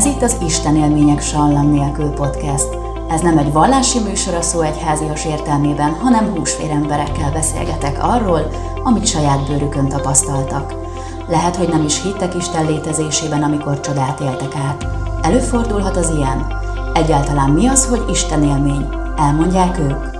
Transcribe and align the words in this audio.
Ez 0.00 0.06
itt 0.06 0.22
az 0.22 0.36
Isten 0.46 0.76
élmények 0.76 1.20
sallam 1.20 1.70
nélkül 1.70 2.10
podcast. 2.10 2.68
Ez 3.08 3.20
nem 3.20 3.38
egy 3.38 3.52
vallási 3.52 3.98
műsor 3.98 4.34
a 4.34 4.42
szó 4.42 4.60
egyházias 4.60 5.24
értelmében, 5.24 5.94
hanem 5.94 6.34
húsvér 6.34 6.70
emberekkel 6.70 7.30
beszélgetek 7.32 8.04
arról, 8.04 8.50
amit 8.84 9.06
saját 9.06 9.46
bőrükön 9.46 9.88
tapasztaltak. 9.88 10.74
Lehet, 11.28 11.56
hogy 11.56 11.68
nem 11.68 11.84
is 11.84 12.02
hittek 12.02 12.34
Isten 12.34 12.66
létezésében, 12.66 13.42
amikor 13.42 13.80
csodát 13.80 14.20
éltek 14.20 14.54
át. 14.54 14.86
Előfordulhat 15.22 15.96
az 15.96 16.10
ilyen. 16.16 16.46
Egyáltalán 16.94 17.50
mi 17.50 17.66
az, 17.66 17.86
hogy 17.86 18.04
Isten 18.10 18.42
élmény? 18.42 18.88
Elmondják 19.16 19.78
ők? 19.78 20.10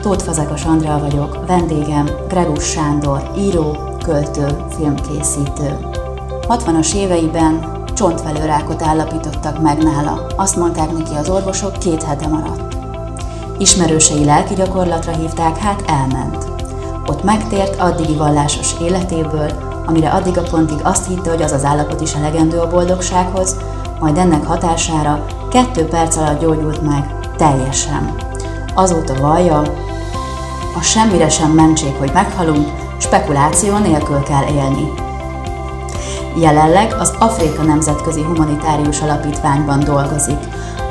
Tóth 0.00 0.24
Fazekas 0.24 0.64
Andrea 0.64 0.98
vagyok, 0.98 1.46
vendégem 1.46 2.08
Gregus 2.28 2.64
Sándor, 2.64 3.30
író, 3.36 3.76
költő, 4.04 4.46
filmkészítő. 4.76 6.00
60-as 6.56 6.94
éveiben 6.94 7.82
csontvelőrákot 7.94 8.82
állapítottak 8.82 9.62
meg 9.62 9.82
nála. 9.82 10.26
Azt 10.36 10.56
mondták 10.56 10.92
neki 10.92 11.14
az 11.14 11.28
orvosok, 11.28 11.78
két 11.78 12.02
hete 12.02 12.26
maradt. 12.26 12.76
Ismerősei 13.58 14.24
lelki 14.24 14.54
gyakorlatra 14.54 15.12
hívták, 15.12 15.58
hát 15.58 15.82
elment. 15.86 16.46
Ott 17.06 17.22
megtért 17.24 17.80
addigi 17.80 18.14
vallásos 18.14 18.74
életéből, 18.80 19.50
amire 19.86 20.10
addig 20.10 20.38
a 20.38 20.42
pontig 20.42 20.78
azt 20.82 21.06
hitte, 21.06 21.30
hogy 21.30 21.42
az 21.42 21.52
az 21.52 21.64
állapot 21.64 22.00
is 22.00 22.14
elegendő 22.14 22.58
a 22.58 22.68
boldogsághoz, 22.68 23.56
majd 24.00 24.18
ennek 24.18 24.46
hatására 24.46 25.24
kettő 25.50 25.84
perc 25.84 26.16
alatt 26.16 26.40
gyógyult 26.40 26.82
meg 26.82 27.16
teljesen. 27.36 28.14
Azóta 28.74 29.20
vallja, 29.20 29.62
a 30.78 30.82
semmire 30.82 31.28
sem 31.28 31.50
mentség, 31.50 31.94
hogy 31.98 32.10
meghalunk, 32.12 32.68
spekuláció 32.98 33.76
nélkül 33.76 34.22
kell 34.22 34.44
élni. 34.54 35.01
Jelenleg 36.36 36.92
az 36.92 37.14
Afrika 37.18 37.62
Nemzetközi 37.62 38.22
Humanitárius 38.22 39.00
Alapítványban 39.00 39.80
dolgozik. 39.80 40.38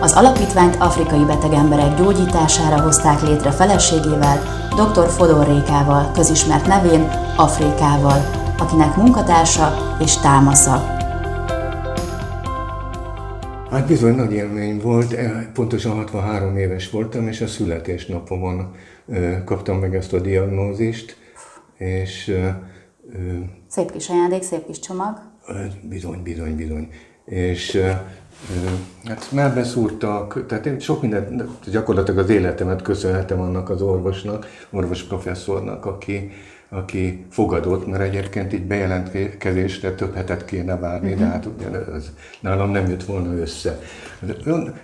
Az 0.02 0.14
alapítványt 0.14 0.76
afrikai 0.76 1.26
beteg 1.26 1.54
emberek 1.54 1.96
gyógyítására 1.96 2.82
hozták 2.82 3.22
létre 3.22 3.52
feleségével, 3.52 4.42
dr. 4.70 5.10
Fodor 5.10 5.48
Rékával, 5.48 6.12
közismert 6.12 6.68
nevén 6.68 7.10
Afrikával, 7.38 8.22
akinek 8.58 8.96
munkatársa 8.96 9.96
és 10.00 10.18
támasza. 10.18 11.00
Hát 13.72 13.88
bizony 13.88 14.16
nagy 14.16 14.34
élmény 14.34 14.82
volt, 14.82 15.16
pontosan 15.54 15.96
63 15.96 16.58
éves 16.58 16.90
voltam, 16.90 17.28
és 17.28 17.42
a 17.42 17.48
születésnapomon 17.48 18.76
kaptam 19.46 19.78
meg 19.78 19.96
ezt 19.96 20.14
a 20.14 20.20
diagnózist, 20.20 21.18
és... 21.78 22.36
Szép 23.68 23.92
kis 23.92 24.10
ajándék, 24.10 24.44
szép 24.44 24.66
kis 24.66 24.80
csomag. 24.80 25.31
Bizony, 25.82 26.24
bizony, 26.24 26.56
bizony. 26.56 26.90
És 27.26 27.82
hát 29.06 29.32
már 29.32 29.54
beszúrtak, 29.54 30.46
tehát 30.48 30.66
én 30.66 30.80
sok 30.80 31.02
mindent, 31.02 31.70
gyakorlatilag 31.70 32.20
az 32.20 32.30
életemet 32.30 32.82
köszönhetem 32.82 33.40
annak 33.40 33.70
az 33.70 33.82
orvosnak, 33.82 34.48
orvos 34.70 35.04
professzornak, 35.04 35.86
aki, 35.86 36.32
aki 36.70 37.26
fogadott, 37.30 37.88
mert 37.88 38.04
egyébként 38.04 38.54
így 38.54 38.66
bejelentkezésre 38.66 39.92
több 39.92 40.16
hetet 40.16 40.46
kéne 40.46 40.78
várni, 40.78 41.14
de 41.14 41.26
hát 41.26 41.46
ugye 41.46 41.68
ez 41.96 42.12
nálam 42.40 42.70
nem 42.70 42.90
jött 42.90 43.04
volna 43.04 43.34
össze. 43.34 43.80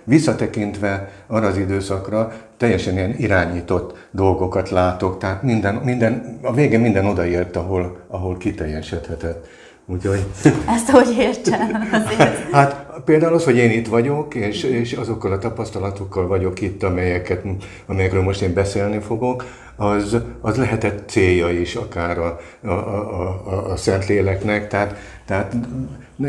Visszatekintve 0.03 1.11
arra 1.27 1.47
az 1.47 1.57
időszakra 1.57 2.33
teljesen 2.57 2.93
ilyen 2.93 3.15
irányított 3.17 4.07
dolgokat 4.11 4.69
látok, 4.69 5.17
tehát 5.17 5.43
minden, 5.43 5.75
minden, 5.75 6.39
a 6.41 6.53
végén 6.53 6.79
minden 6.79 7.05
odaért, 7.05 7.55
ahol, 7.55 7.99
ahol 8.07 8.37
kiteljesedhetett. 8.37 9.47
Úgyhogy... 9.87 10.23
Ezt 10.67 10.89
hogy 10.89 11.15
értsem? 11.17 11.87
Azért. 11.91 12.51
Hát 12.51 12.87
például 13.05 13.33
az, 13.33 13.43
hogy 13.43 13.55
én 13.55 13.71
itt 13.71 13.87
vagyok, 13.87 14.35
és, 14.35 14.63
és 14.63 14.93
azokkal 14.93 15.31
a 15.31 15.37
tapasztalatokkal 15.37 16.27
vagyok 16.27 16.61
itt, 16.61 16.83
amelyeket, 16.83 17.43
amelyekről 17.85 18.23
most 18.23 18.41
én 18.41 18.53
beszélni 18.53 18.99
fogok, 18.99 19.45
az, 19.75 20.17
az 20.41 20.55
lehetett 20.55 21.09
célja 21.09 21.49
is 21.49 21.75
akár 21.75 22.17
a, 22.17 22.39
a, 22.63 22.69
a, 22.69 23.43
a, 23.45 23.71
a 23.71 23.75
Szentléleknek, 23.75 24.67
tehát, 24.67 24.97
tehát 25.25 25.55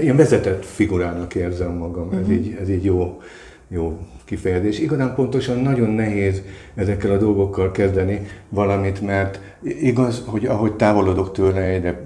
én 0.01 0.17
vezetett 0.17 0.65
figurának 0.65 1.35
érzem 1.35 1.73
magam, 1.73 2.07
uh-huh. 2.07 2.21
ez, 2.21 2.27
mhm. 2.27 2.35
így, 2.35 2.57
ez 2.61 2.69
így 2.69 2.85
jó, 2.85 3.21
jó 3.69 3.99
kifejezés. 4.25 4.79
Igazán 4.79 5.15
pontosan 5.15 5.59
nagyon 5.59 5.91
nehéz 5.91 6.43
ezekkel 6.75 7.11
a 7.11 7.19
dolgokkal 7.19 7.71
kezdeni 7.71 8.27
valamit, 8.49 9.01
mert 9.01 9.41
igaz, 9.63 10.23
hogy 10.27 10.47
ahogy 10.47 10.73
távolodok 10.73 11.33
tőle, 11.33 11.61
egyre 11.61 12.01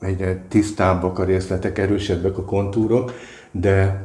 egyre 0.00 0.44
tisztábbak 0.48 1.18
a 1.18 1.24
részletek, 1.24 1.78
erősebbek 1.78 2.38
a 2.38 2.44
kontúrok, 2.44 3.12
de, 3.50 4.04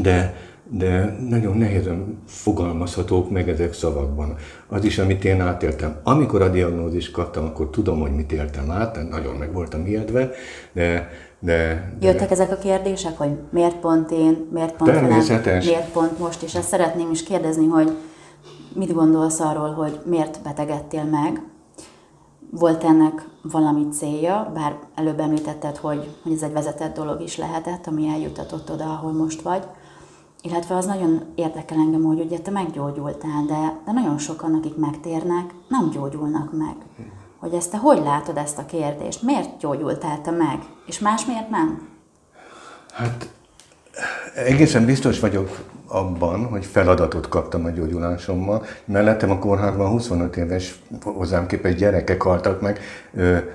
de, 0.00 0.34
de 0.70 1.16
nagyon 1.28 1.56
nehézen 1.56 2.22
fogalmazhatók 2.26 3.30
meg 3.30 3.48
ezek 3.48 3.72
szavakban. 3.72 4.36
Az 4.68 4.84
is, 4.84 4.98
amit 4.98 5.24
én 5.24 5.40
átéltem. 5.40 5.96
Amikor 6.02 6.42
a 6.42 6.48
diagnózist 6.48 7.12
kaptam, 7.12 7.44
akkor 7.44 7.70
tudom, 7.70 8.00
hogy 8.00 8.14
mit 8.14 8.32
éltem 8.32 8.70
át, 8.70 9.08
nagyon 9.10 9.34
meg 9.34 9.52
voltam 9.52 9.86
ijedve, 9.86 10.30
de, 10.72 11.10
de, 11.38 11.92
de... 12.00 12.06
Jöttek 12.06 12.30
ezek 12.30 12.50
a 12.52 12.56
kérdések, 12.56 13.18
hogy 13.18 13.30
miért 13.50 13.76
pont 13.76 14.10
én, 14.10 14.48
miért 14.52 14.76
pont 14.76 14.90
velem, 14.90 15.22
miért 15.42 15.90
pont 15.92 16.18
most, 16.18 16.42
és 16.42 16.54
ezt 16.54 16.68
szeretném 16.68 17.10
is 17.10 17.22
kérdezni, 17.22 17.66
hogy 17.66 17.92
mit 18.74 18.94
gondolsz 18.94 19.40
arról, 19.40 19.70
hogy 19.70 20.00
miért 20.04 20.40
betegedtél 20.42 21.04
meg, 21.04 21.42
volt 22.58 22.84
ennek 22.84 23.28
valami 23.42 23.88
célja, 23.88 24.50
bár 24.54 24.78
előbb 24.94 25.20
említetted, 25.20 25.76
hogy, 25.76 26.16
hogy 26.22 26.32
ez 26.32 26.42
egy 26.42 26.52
vezetett 26.52 26.94
dolog 26.94 27.20
is 27.20 27.36
lehetett, 27.36 27.86
ami 27.86 28.08
eljutatott 28.08 28.70
oda, 28.70 28.84
ahol 28.84 29.12
most 29.12 29.42
vagy. 29.42 29.62
Illetve 30.42 30.76
az 30.76 30.86
nagyon 30.86 31.22
érdekel 31.34 31.78
engem, 31.78 32.02
hogy 32.02 32.20
ugye 32.20 32.38
te 32.38 32.50
meggyógyultál, 32.50 33.44
de, 33.46 33.80
de 33.84 33.92
nagyon 33.92 34.18
sokan, 34.18 34.54
akik 34.54 34.76
megtérnek, 34.76 35.54
nem 35.68 35.90
gyógyulnak 35.90 36.52
meg. 36.58 36.76
Hogy 37.38 37.54
ezt 37.54 37.70
te 37.70 37.76
hogy 37.76 37.98
látod 37.98 38.36
ezt 38.36 38.58
a 38.58 38.66
kérdést? 38.66 39.22
Miért 39.22 39.58
gyógyultál 39.58 40.20
te 40.20 40.30
meg? 40.30 40.58
És 40.86 40.98
más 40.98 41.24
miért 41.24 41.50
nem? 41.50 41.88
Hát 42.92 43.32
egészen 44.34 44.84
biztos 44.84 45.20
vagyok 45.20 45.58
abban, 45.86 46.44
hogy 46.44 46.64
feladatot 46.66 47.28
kaptam 47.28 47.64
a 47.64 47.70
gyógyulásommal. 47.70 48.64
Mellettem 48.84 49.30
a 49.30 49.38
kórházban 49.38 49.88
25 49.88 50.36
éves 50.36 50.74
hozzám 51.02 51.46
képest 51.46 51.76
gyerekek 51.76 52.22
haltak 52.22 52.60
meg 52.60 52.80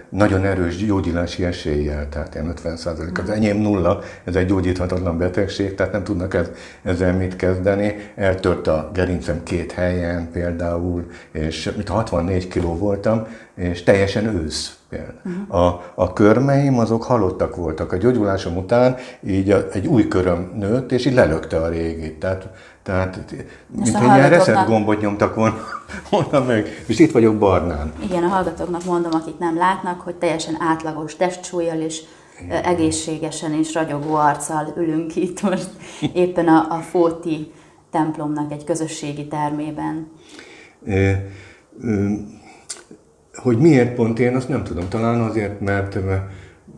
nagyon 0.10 0.46
erős 0.46 0.86
gyógyulási 0.86 1.44
eséllyel, 1.46 2.10
tehát 2.10 2.34
ilyen 2.34 2.50
50 2.50 2.78
százalék. 2.78 3.20
Az 3.20 3.30
enyém 3.30 3.58
nulla, 3.58 4.02
ez 4.24 4.36
egy 4.36 4.48
gyógyíthatatlan 4.48 5.18
betegség, 5.18 5.76
tehát 5.76 5.92
nem 5.92 6.04
tudnak 6.04 6.34
ez, 6.34 6.50
ezzel 6.84 7.14
mit 7.14 7.36
kezdeni. 7.36 8.12
Eltört 8.16 8.68
a 8.68 8.90
gerincem 8.94 9.44
két 9.44 9.72
helyen 9.72 10.32
például, 10.32 11.06
és 11.32 11.72
mit 11.78 11.90
64 11.90 12.48
kiló 12.48 12.78
voltam, 12.78 13.28
és 13.56 13.84
teljesen 13.84 14.26
ősz 14.26 14.77
A, 15.48 15.66
a 15.96 16.14
körmeim 16.14 16.80
azok 16.80 17.04
halottak 17.04 17.56
voltak. 17.56 17.92
A 17.92 17.98
gyógyulásom 17.98 18.58
után 18.58 18.96
így 19.28 19.52
a, 19.52 19.72
egy 19.72 19.88
új 19.88 20.08
köröm 20.08 20.52
nőtt, 20.56 20.92
és 20.92 21.06
így 21.06 21.14
lelökte 21.14 21.62
a 21.62 21.68
régit. 21.68 22.20
Tehát, 22.20 22.50
tehát 22.84 23.36
mint 23.68 23.96
hogy 23.96 24.16
ilyen 24.16 24.30
reszett 24.30 24.66
gombot 24.66 25.02
nyomtak 25.02 25.36
volna, 25.36 25.58
volna 26.10 26.46
meg. 26.46 26.84
És 26.86 27.00
itt 27.00 27.12
vagyok 27.12 27.38
barnán. 27.38 27.94
Igen, 28.04 28.24
a 28.24 28.28
hallgatóknak 28.28 28.84
mondom, 28.84 29.12
akik 29.14 29.38
nem 29.38 29.58
látnak, 29.58 30.02
hogy 30.02 30.16
teljesen 30.16 30.56
átlagos 30.60 31.16
testsúlyjal 31.16 31.80
és 31.80 32.02
Igen. 32.44 32.64
egészségesen 32.64 33.54
és 33.54 33.74
ragyogó 33.74 34.16
arccal 34.16 34.74
ülünk 34.78 35.16
itt 35.16 35.42
most 35.42 35.70
éppen 36.14 36.48
a, 36.48 36.68
a 36.70 36.80
Fóti 36.80 37.52
templomnak 37.92 38.52
egy 38.52 38.64
közösségi 38.64 39.28
termében. 39.28 40.12
E, 40.86 40.94
e, 40.94 41.24
hogy 43.38 43.58
miért 43.58 43.94
pont 43.94 44.20
én, 44.20 44.36
azt 44.36 44.50
nem 44.50 44.64
tudom. 44.64 44.90
Talán 44.90 45.22
azért, 45.22 45.60
mert 45.60 45.98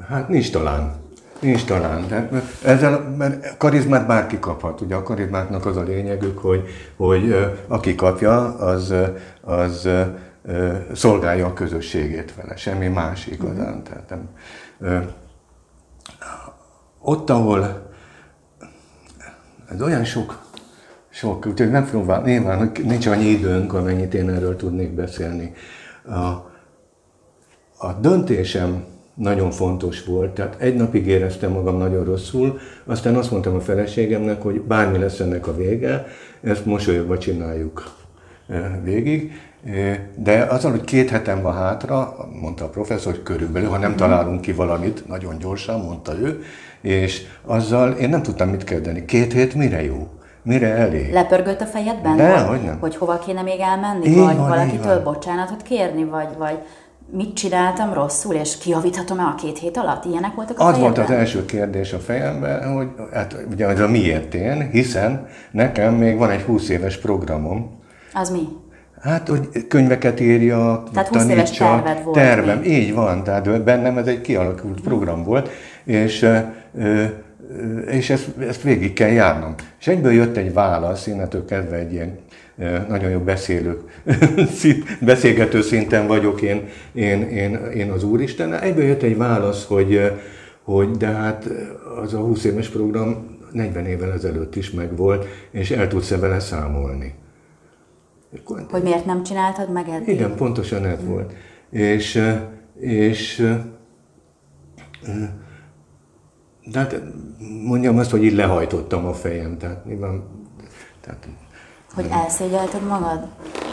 hát 0.08 0.30
nincs 0.30 0.52
talán. 0.52 0.94
Nincs 1.40 1.66
talán. 1.66 2.08
Tehát, 2.08 2.32
mert 2.32 2.64
ezzel 2.64 3.16
mert 3.18 3.58
karizmát 3.58 4.08
bárki 4.08 4.40
kaphat. 4.40 4.82
Ugye 4.82 4.96
a 4.96 5.04
karizmáknak 5.04 5.66
az 5.66 5.78
a 5.78 5.82
lényegük, 5.84 6.38
hogy, 6.38 6.68
hogy 6.96 7.36
aki 7.68 7.96
kapja, 7.96 8.58
az, 8.58 8.94
az 9.42 9.90
szolgálja 10.94 11.46
a 11.46 11.54
közösségét 11.54 12.36
vele. 12.36 12.56
Semmi 12.56 12.88
más 12.88 13.28
igazán. 13.28 13.84
Tehát, 13.84 14.14
nem, 14.78 15.10
ott, 17.00 17.30
ahol 17.30 17.90
ez 19.70 19.82
olyan 19.82 20.04
sok, 20.04 20.42
sok, 21.10 21.46
úgyhogy 21.46 21.72
nem 21.72 21.84
fogom, 21.84 22.24
nyilván 22.24 22.72
nincs 22.84 23.06
annyi 23.08 23.26
időnk, 23.26 23.74
amennyit 23.74 24.14
én 24.14 24.30
erről 24.30 24.56
tudnék 24.56 24.92
beszélni. 24.92 25.54
A 27.82 27.94
döntésem 27.94 28.84
nagyon 29.14 29.52
fontos 29.52 30.04
volt, 30.06 30.30
tehát 30.30 30.56
egy 30.60 30.76
napig 30.76 31.08
éreztem 31.08 31.52
magam 31.52 31.78
nagyon 31.78 32.04
rosszul, 32.04 32.60
aztán 32.86 33.16
azt 33.16 33.32
mondtam 33.32 33.56
a 33.56 33.60
feleségemnek, 33.60 34.42
hogy 34.42 34.62
bármi 34.62 34.98
lesz 34.98 35.20
ennek 35.20 35.48
a 35.48 35.56
vége, 35.56 36.08
ezt 36.42 36.66
mosolyogva 36.66 37.18
csináljuk. 37.18 37.92
végig. 38.84 39.32
De 40.16 40.44
azzal, 40.44 40.72
hogy 40.72 40.84
két 40.84 41.10
hetem 41.10 41.42
van 41.42 41.54
hátra, 41.54 42.16
mondta 42.42 42.66
a 42.66 42.70
professzor, 42.70 43.14
hogy 43.14 43.24
körülbelül, 43.24 43.70
ha 43.70 43.78
nem 43.78 43.90
mhm. 43.90 44.00
találunk 44.00 44.42
ki 44.42 44.52
valamit, 44.52 45.08
nagyon 45.08 45.38
gyorsan, 45.38 45.80
mondta 45.80 46.18
ő, 46.20 46.44
és 46.82 47.22
azzal 47.46 47.92
én 47.92 48.10
nem 48.10 48.22
tudtam 48.22 48.50
mit 48.50 48.64
kezdeni. 48.64 49.06
Két 49.06 49.34
hét 49.34 49.54
mire 49.54 49.84
jó? 49.84 50.08
Mire 50.42 50.68
elég? 50.68 51.12
Lepörgött 51.12 51.62
a 51.62 51.66
fejedben? 51.66 52.16
De, 52.16 52.40
hogy, 52.40 52.48
hogy 52.48 52.66
nem. 52.66 52.80
Hogy 52.80 52.96
hova 52.96 53.18
kéne 53.18 53.42
még 53.42 53.60
elmenni? 53.60 54.08
Így 54.08 54.18
vagy 54.18 54.38
van, 54.38 54.50
valakitől 54.50 55.04
bocsánatot 55.04 55.62
kérni? 55.62 56.04
Vagy, 56.04 56.28
vagy 56.38 56.58
mit 57.12 57.34
csináltam 57.34 57.94
rosszul, 57.94 58.34
és 58.36 58.58
kiavíthatom-e 58.58 59.24
a 59.24 59.36
két 59.36 59.58
hét 59.58 59.78
alatt? 59.78 60.06
Ilyenek 60.06 60.36
voltak 60.36 60.60
a 60.60 60.68
Az 60.68 60.78
volt 60.78 60.98
az 60.98 61.10
első 61.10 61.46
kérdés 61.46 61.94
a 61.94 62.00
fejemben, 62.00 62.74
hogy 62.74 62.88
hát 63.14 63.36
ugye 63.52 63.66
az 63.66 63.80
a 63.80 63.88
miért 63.88 64.34
én, 64.34 64.70
hiszen 64.72 65.28
nekem 65.52 65.94
még 65.94 66.18
van 66.18 66.30
egy 66.30 66.42
20 66.42 66.70
éves 66.70 66.98
programom. 66.98 67.80
Az 68.14 68.30
mi? 68.30 68.48
Hát, 69.02 69.28
hogy 69.28 69.68
könyveket 69.68 70.20
írja, 70.20 70.84
Tehát 70.94 71.08
20 71.08 71.28
éves 71.28 71.52
terved 71.52 72.04
volt. 72.04 72.16
Tervem, 72.16 72.60
még. 72.60 72.72
így 72.72 72.94
van, 72.94 73.24
tehát 73.24 73.64
bennem 73.64 73.98
ez 73.98 74.08
egy 74.08 74.22
kialakult 74.22 74.82
program 74.82 75.24
volt, 75.24 75.50
és, 75.84 76.30
és 77.88 78.10
ezt, 78.10 78.28
ezt 78.40 78.62
végig 78.62 78.94
kell 78.94 79.10
járnom. 79.10 79.56
És 79.80 79.88
egyből 79.88 80.12
jött 80.12 80.38
egy 80.38 80.54
válasz, 80.54 81.08
innentől 81.08 81.46
kezdve 81.46 81.76
egy 81.76 81.94
ilyen 81.94 82.20
nagyon 82.88 83.10
jó 83.10 83.20
beszélő, 83.20 83.82
beszélgető 85.02 85.62
szinten 85.62 86.08
vagyok 86.08 86.42
én, 86.42 86.68
én, 86.94 87.22
én, 87.22 87.56
én 87.56 87.92
az 87.92 88.04
Úristen. 88.04 88.54
Egyből 88.54 88.84
jött 88.84 89.02
egy 89.02 89.18
válasz, 89.18 89.66
hogy, 89.66 90.12
hogy 90.64 90.92
de 90.92 91.08
hát 91.08 91.50
az 92.02 92.14
a 92.14 92.20
20 92.20 92.44
éves 92.44 92.70
program 92.70 93.38
40 93.52 93.86
évvel 93.86 94.12
ezelőtt 94.12 94.56
is 94.56 94.72
megvolt, 94.72 95.26
és 95.52 95.72
el 95.72 95.88
tudsz-e 95.88 96.18
vele 96.18 96.40
számolni. 96.40 97.14
Hogy 98.70 98.84
miért 98.84 99.06
nem 99.06 99.24
csináltad 99.24 99.72
meg 99.72 99.88
eddig? 99.88 100.16
Igen, 100.16 100.36
pontosan 100.36 100.86
ez 100.86 101.06
volt. 101.06 101.34
És, 101.70 102.24
és 102.80 103.48
de 106.72 106.80
hát 106.80 107.02
mondjam 107.64 107.98
azt, 107.98 108.12
hogy 108.12 108.24
így 108.24 108.34
lehajtottam 108.34 109.06
a 109.06 109.14
fejem. 109.14 109.58
Tehát 109.58 109.86
nyilván, 109.86 110.24
tehát, 111.02 111.28
hogy 111.96 112.08
elszégyelted 112.12 112.88
magad? 112.88 113.28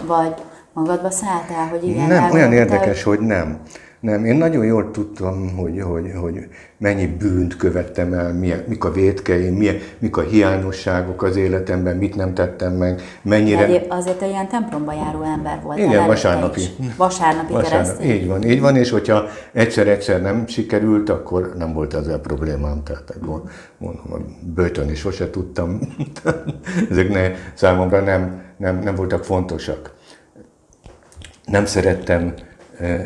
Vagy 0.07 0.35
magadba 0.73 1.11
szálltál, 1.11 1.69
hogy 1.69 1.89
igen, 1.89 2.07
Nem, 2.07 2.31
olyan 2.31 2.53
érdekes, 2.53 3.03
hogy 3.03 3.21
nem. 3.21 3.59
Nem, 4.01 4.25
én 4.25 4.37
nagyon 4.37 4.65
jól 4.65 4.91
tudtam, 4.91 5.57
hogy, 5.57 5.81
hogy, 5.83 6.13
hogy 6.21 6.49
mennyi 6.79 7.07
bűnt 7.07 7.57
követtem 7.57 8.13
el, 8.13 8.33
milyen, 8.33 8.65
mik 8.69 8.85
a 8.85 8.93
védkeim, 8.93 9.55
milyen, 9.55 9.77
mik 9.99 10.17
a 10.17 10.21
hiányosságok 10.21 11.23
az 11.23 11.37
életemben, 11.37 11.97
mit 11.97 12.17
nem 12.17 12.35
tettem 12.35 12.73
meg, 12.73 13.03
mennyire... 13.23 13.65
Egyéb 13.65 13.85
azért 13.89 14.23
egy 14.23 14.29
ilyen 14.29 14.49
templomba 14.49 14.93
járó 14.93 15.23
ember 15.23 15.61
volt. 15.63 15.79
Igen, 15.79 16.07
vasárnapi. 16.07 16.63
Vasárnapi, 16.97 17.53
vasárnapi 17.53 18.13
Így 18.13 18.27
van, 18.27 18.43
így 18.43 18.61
van, 18.61 18.77
és 18.77 18.91
hogyha 18.91 19.25
egyszer-egyszer 19.53 20.23
nem 20.23 20.47
sikerült, 20.47 21.09
akkor 21.09 21.53
nem 21.59 21.73
volt 21.73 21.95
ezzel 21.95 22.19
problémám. 22.19 22.83
Tehát 22.83 23.15
mondom, 23.79 24.13
a 24.13 24.17
bőtön 24.55 24.91
is 24.91 24.99
sose 24.99 25.31
tudtam. 25.31 25.79
Ezek 26.91 27.09
ne, 27.09 27.31
számomra 27.55 28.01
nem, 28.01 28.43
nem, 28.57 28.79
nem 28.79 28.95
voltak 28.95 29.25
fontosak. 29.25 29.95
Nem 31.45 31.65
szerettem 31.65 32.35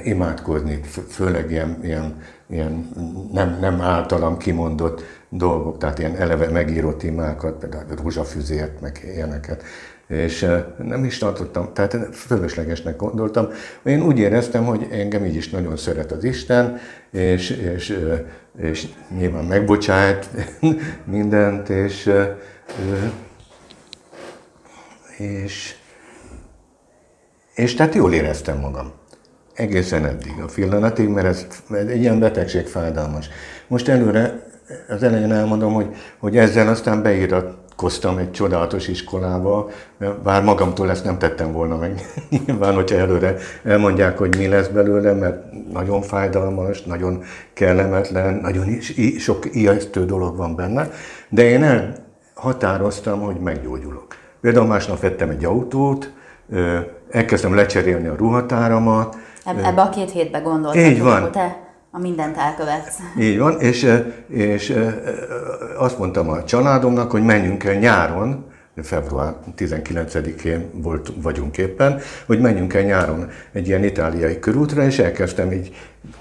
imádkozni, 0.05 0.81
főleg 1.09 1.51
ilyen, 1.51 1.79
ilyen, 1.83 2.23
ilyen 2.47 2.91
nem, 3.33 3.59
nem 3.61 3.81
általam 3.81 4.37
kimondott 4.37 5.03
dolgok, 5.29 5.79
tehát 5.79 5.99
ilyen 5.99 6.17
eleve 6.17 6.49
megírott 6.49 7.03
imákat, 7.03 7.59
például 7.59 7.85
rózsafüzért, 8.03 8.81
meg 8.81 9.01
ilyeneket. 9.15 9.63
És 10.07 10.47
nem 10.79 11.05
is 11.05 11.19
tartottam, 11.19 11.73
tehát 11.73 11.97
fölöslegesnek 12.13 12.97
gondoltam. 12.97 13.49
Én 13.83 14.03
úgy 14.03 14.19
éreztem, 14.19 14.65
hogy 14.65 14.89
engem 14.91 15.25
így 15.25 15.35
is 15.35 15.51
nagyon 15.51 15.77
szeret 15.77 16.13
az 16.13 16.25
Isten, 16.25 16.79
és, 17.11 17.51
és, 17.51 17.99
és 18.59 18.89
nyilván 19.19 19.45
megbocsájt 19.45 20.29
mindent, 21.05 21.69
és, 21.69 22.13
és, 25.17 25.75
és 27.55 27.75
tehát 27.75 27.95
jól 27.95 28.13
éreztem 28.13 28.59
magam 28.59 29.00
egészen 29.61 30.05
eddig, 30.05 30.35
a 30.43 30.51
pillanatig, 30.55 31.09
mert 31.09 31.27
ez, 31.27 31.47
egy 31.71 32.01
ilyen 32.01 32.19
betegség 32.19 32.67
fájdalmas. 32.67 33.29
Most 33.67 33.89
előre, 33.89 34.49
az 34.89 35.03
elején 35.03 35.33
elmondom, 35.33 35.73
hogy, 35.73 35.87
hogy 36.19 36.37
ezzel 36.37 36.69
aztán 36.69 37.03
beiratkoztam 37.03 38.19
egy 38.19 38.31
csodálatos 38.31 38.89
iskolába, 38.89 39.71
bár 40.23 40.43
magamtól 40.43 40.91
ezt 40.91 41.05
nem 41.05 41.19
tettem 41.19 41.53
volna 41.53 41.77
meg. 41.77 42.01
Nyilván, 42.47 42.75
hogyha 42.75 42.97
előre 42.97 43.37
elmondják, 43.65 44.19
hogy 44.19 44.37
mi 44.37 44.47
lesz 44.47 44.69
belőle, 44.69 45.13
mert 45.13 45.45
nagyon 45.73 46.03
fájdalmas, 46.03 46.83
nagyon 46.83 47.23
kellemetlen, 47.53 48.35
nagyon 48.35 48.81
sok 49.19 49.55
ijesztő 49.55 50.05
dolog 50.05 50.37
van 50.37 50.57
benne, 50.57 50.91
de 51.29 51.43
én 51.43 51.65
elhatároztam, 52.35 53.21
hogy 53.21 53.37
meggyógyulok. 53.37 54.17
Például 54.41 54.67
másnap 54.67 55.01
vettem 55.01 55.31
egy 55.31 55.45
autót, 55.45 56.13
elkezdtem 57.11 57.55
lecserélni 57.55 58.07
a 58.07 58.17
ruhatáramat, 58.17 59.17
Ebbe 59.57 59.81
a 59.81 59.89
két 59.89 60.11
hétbe 60.11 60.39
gondoltam, 60.39 60.81
Így 60.83 61.03
van. 61.03 61.21
hogy 61.21 61.31
te 61.31 61.59
a 61.91 61.99
mindent 61.99 62.37
elkövetsz. 62.37 62.99
Így 63.19 63.39
van, 63.39 63.61
és, 63.61 63.93
és 64.29 64.75
azt 65.77 65.99
mondtam 65.99 66.29
a 66.29 66.45
családomnak, 66.45 67.11
hogy 67.11 67.23
menjünk 67.25 67.65
el 67.65 67.75
nyáron, 67.75 68.45
február 68.83 69.35
19-én 69.57 70.71
volt, 70.73 71.13
vagyunk 71.23 71.59
éppen, 71.59 72.01
hogy 72.27 72.41
menjünk 72.41 72.75
el 72.75 72.83
nyáron 72.83 73.29
egy 73.53 73.69
ilyen 73.69 73.85
itáliai 73.85 74.39
körútra, 74.39 74.83
és 74.83 74.99
elkezdtem 74.99 75.53
így 75.53 75.75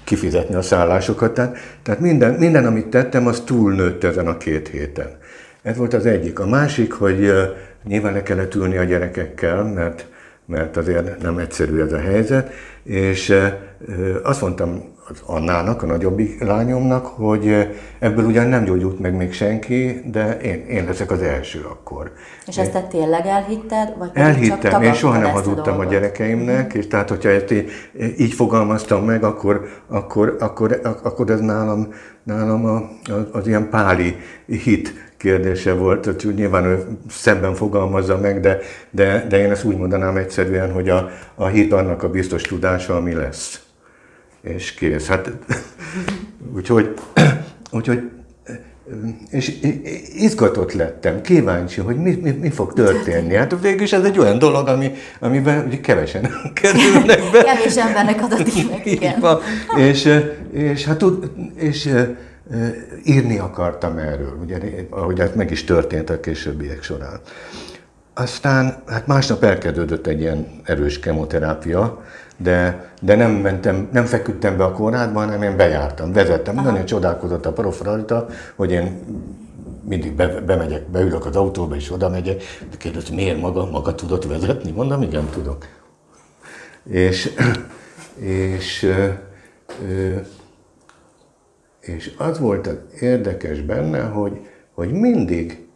kifizetni 0.04 0.54
a 0.54 0.62
szállásokat. 0.62 1.34
Tehát, 1.34 1.56
tehát 1.82 2.00
minden, 2.00 2.34
minden, 2.34 2.66
amit 2.66 2.86
tettem, 2.86 3.26
az 3.26 3.40
túlnőtt 3.40 4.04
ezen 4.04 4.26
a 4.26 4.36
két 4.36 4.68
héten. 4.68 5.18
Ez 5.62 5.76
volt 5.76 5.94
az 5.94 6.06
egyik. 6.06 6.38
A 6.38 6.46
másik, 6.46 6.92
hogy 6.92 7.32
nyilván 7.84 8.12
le 8.12 8.22
kellett 8.22 8.54
ülni 8.54 8.76
a 8.76 8.84
gyerekekkel, 8.84 9.62
mert 9.62 10.06
mert 10.50 10.76
azért 10.76 11.22
nem 11.22 11.38
egyszerű 11.38 11.80
ez 11.80 11.92
a 11.92 11.98
helyzet, 11.98 12.52
és 12.82 13.34
azt 14.22 14.40
mondtam 14.40 14.82
az 15.08 15.22
Annának, 15.26 15.82
a 15.82 15.86
nagyobbik 15.86 16.42
lányomnak, 16.42 17.06
hogy 17.06 17.68
ebből 17.98 18.24
ugyan 18.24 18.46
nem 18.46 18.64
gyógyult 18.64 18.98
meg 18.98 19.14
még 19.14 19.32
senki, 19.32 20.02
de 20.12 20.38
én, 20.38 20.66
én 20.66 20.84
leszek 20.84 21.10
az 21.10 21.22
első 21.22 21.66
akkor. 21.70 22.12
És 22.46 22.58
ezt 22.58 22.72
te 22.72 22.80
tényleg 22.80 23.26
elhitted? 23.26 23.94
Vagy 23.98 24.10
Elhittem, 24.14 24.70
csak 24.70 24.84
én 24.84 24.94
soha 24.94 25.18
nem 25.18 25.30
hazudtam 25.30 25.78
a, 25.78 25.82
a 25.82 25.84
gyerekeimnek, 25.84 26.74
és 26.74 26.86
tehát 26.86 27.08
hogyha 27.08 27.28
ezt 27.28 27.50
így, 27.50 27.70
így 28.18 28.32
fogalmaztam 28.32 29.04
meg, 29.04 29.24
akkor, 29.24 29.68
akkor, 29.88 30.36
akkor, 30.40 30.80
akkor 31.02 31.30
ez 31.30 31.40
nálam, 31.40 31.92
nálam 32.22 32.64
a, 32.64 32.76
az, 33.12 33.26
az 33.32 33.46
ilyen 33.46 33.68
páli 33.68 34.16
hit 34.46 35.09
kérdése 35.20 35.72
volt, 35.72 36.04
hogy 36.04 36.34
nyilván 36.34 36.64
ő 36.64 36.86
szemben 37.08 37.54
fogalmazza 37.54 38.18
meg, 38.18 38.40
de, 38.40 38.58
de, 38.90 39.26
de 39.28 39.38
én 39.38 39.50
ezt 39.50 39.64
úgy 39.64 39.76
mondanám 39.76 40.16
egyszerűen, 40.16 40.72
hogy 40.72 40.88
a, 40.88 41.10
a 41.34 41.46
hit 41.46 41.72
annak 41.72 42.02
a 42.02 42.10
biztos 42.10 42.42
tudása, 42.42 42.96
ami 42.96 43.14
lesz. 43.14 43.60
És 44.42 44.74
kész. 44.74 45.06
Hát, 45.06 45.30
úgyhogy, 46.56 46.94
úgyhogy 47.78 48.10
és 49.30 49.52
izgatott 50.14 50.72
lettem, 50.72 51.20
kíváncsi, 51.20 51.80
hogy 51.80 51.96
mi, 51.96 52.18
mi, 52.22 52.30
mi 52.30 52.50
fog 52.50 52.72
történni. 52.72 53.34
Hát 53.34 53.60
végül 53.60 53.82
is 53.82 53.92
ez 53.92 54.04
egy 54.04 54.18
olyan 54.18 54.38
dolog, 54.38 54.68
ami, 54.68 54.92
amiben 55.20 55.66
ugye 55.66 55.80
kevesen 55.80 56.30
kerülnek 56.60 57.20
be. 57.32 57.42
Kevés 57.42 57.76
embernek 57.76 58.22
adott 58.22 58.48
igen. 58.84 59.24
És, 59.76 60.20
és, 60.52 60.84
hát, 60.84 61.04
és 61.56 61.88
írni 63.04 63.38
akartam 63.38 63.98
erről, 63.98 64.38
ugye, 64.42 64.58
ahogy 64.90 65.20
ez 65.20 65.30
meg 65.34 65.50
is 65.50 65.64
történt 65.64 66.10
a 66.10 66.20
későbbiek 66.20 66.82
során. 66.82 67.20
Aztán, 68.14 68.82
hát 68.86 69.06
másnap 69.06 69.42
elkezdődött 69.42 70.06
egy 70.06 70.20
ilyen 70.20 70.46
erős 70.64 71.00
kemoterápia, 71.00 72.02
de, 72.36 72.90
de 73.00 73.14
nem 73.14 73.30
mentem, 73.30 73.88
nem 73.92 74.04
feküdtem 74.04 74.56
be 74.56 74.64
a 74.64 74.72
kórházba, 74.72 75.18
hanem 75.18 75.42
én 75.42 75.56
bejártam, 75.56 76.12
vezettem. 76.12 76.58
Aha. 76.58 76.70
Nagyon 76.70 76.84
csodálkozott 76.84 77.46
a 77.46 77.52
prof 77.52 77.82
rajta, 77.82 78.26
hogy 78.56 78.72
én 78.72 79.00
mindig 79.84 80.12
be, 80.12 80.40
bemegyek, 80.40 80.88
beülök 80.88 81.26
az 81.26 81.36
autóba, 81.36 81.74
és 81.74 81.92
oda 81.92 82.08
megyek. 82.08 82.42
De 82.70 82.76
kérdezi, 82.76 83.14
miért 83.14 83.40
maga, 83.40 83.70
maga 83.70 83.94
tudott 83.94 84.24
vezetni? 84.24 84.70
Mondom, 84.70 85.02
igen, 85.02 85.24
tudok. 85.32 85.66
És, 86.84 87.30
és 88.18 88.92
és 91.80 92.14
az 92.18 92.38
volt 92.38 92.66
az 92.66 92.76
érdekes 93.00 93.60
benne, 93.60 94.00
hogy, 94.00 94.40
hogy 94.74 94.92
mindig 94.92 95.66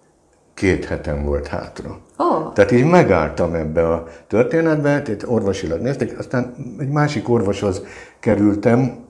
két 0.54 0.84
hetem 0.84 1.24
volt 1.24 1.46
hátra. 1.46 2.00
Oh. 2.16 2.52
Tehát 2.52 2.70
így 2.70 2.84
megálltam 2.84 3.54
ebbe 3.54 3.88
a 3.88 4.06
történetbe, 4.26 5.02
tehát 5.02 5.24
orvosilag 5.26 5.80
néztek, 5.80 6.18
aztán 6.18 6.54
egy 6.78 6.88
másik 6.88 7.28
orvoshoz 7.28 7.82
kerültem, 8.20 9.04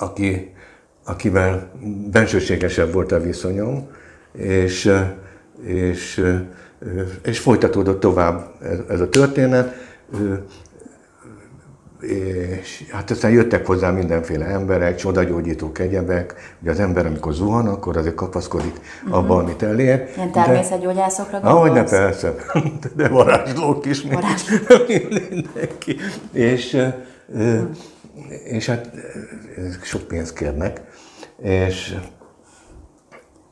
aki, 0.00 0.54
akivel 1.04 1.70
bensőségesebb 2.10 2.92
volt 2.92 3.12
a 3.12 3.20
viszonyom, 3.20 3.88
és, 4.32 4.92
és 5.62 6.24
és 7.22 7.38
folytatódott 7.38 8.00
tovább 8.00 8.50
ez 8.88 9.00
a 9.00 9.08
történet, 9.08 9.74
és 12.06 12.84
hát 12.92 13.10
aztán 13.10 13.30
jöttek 13.30 13.66
hozzá 13.66 13.90
mindenféle 13.90 14.44
emberek, 14.44 14.96
csodagyógyítók, 14.96 15.78
egyebek. 15.78 16.34
Ugye 16.60 16.70
az 16.70 16.80
ember, 16.80 17.06
amikor 17.06 17.32
zuhan, 17.32 17.66
akkor 17.66 17.96
azért 17.96 18.14
kapaszkodik 18.14 18.80
uh-huh. 19.04 19.18
abba, 19.18 19.36
amit 19.36 19.62
elér. 19.62 20.08
Ilyen 20.16 20.32
természetgyógyászokra 20.32 21.40
gondolsz? 21.40 21.56
Ahogy 21.56 21.72
ne, 21.72 21.84
persze. 21.84 22.34
De 22.96 23.08
varázslók 23.08 23.86
is. 23.86 24.02
Varázslók. 24.02 24.88
Mindenki. 25.30 25.96
És, 26.32 26.72
uh-huh. 27.26 27.60
és 28.44 28.66
hát 28.66 28.90
sok 29.82 30.02
pénzt 30.02 30.34
kérnek. 30.34 30.80
És 31.42 31.96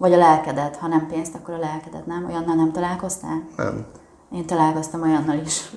vagy 0.03 0.13
a 0.13 0.17
lelkedet, 0.17 0.77
ha 0.77 0.87
nem 0.87 1.07
pénzt, 1.11 1.35
akkor 1.35 1.55
a 1.55 1.59
lelkedet, 1.59 2.07
nem? 2.07 2.25
Olyannal 2.25 2.55
nem 2.55 2.73
találkoztál? 2.73 3.49
Nem. 3.57 3.87
Én 4.35 4.47
találkoztam 4.47 5.03
olyannal 5.03 5.41
is. 5.45 5.71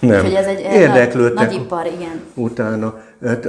nem. 0.00 0.16
Úgyhogy 0.16 0.34
ez 0.34 0.46
egy 0.46 0.60
Érdeklődtem. 0.60 1.44
nagy 1.44 1.54
ipar, 1.54 1.86
igen. 1.86 2.20
Utána. 2.34 2.98
Hát, 3.24 3.48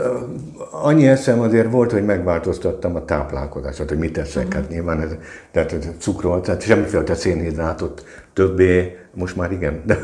annyi 0.71 1.07
eszem 1.07 1.39
azért 1.39 1.71
volt, 1.71 1.91
hogy 1.91 2.05
megváltoztattam 2.05 2.95
a 2.95 3.05
táplálkozást, 3.05 3.77
hogy 3.77 3.97
mit 3.97 4.13
teszek. 4.13 4.45
Uh-huh. 4.45 4.61
Hát 4.61 4.69
nyilván 4.69 5.01
ez, 5.01 5.15
tehát 5.51 5.95
cukrot, 5.99 6.43
tehát 6.43 6.61
semmiféle 6.61 7.15
szénhidrátot 7.15 8.05
többé, 8.33 8.97
most 9.13 9.35
már 9.35 9.51
igen, 9.51 9.81
de, 9.85 9.99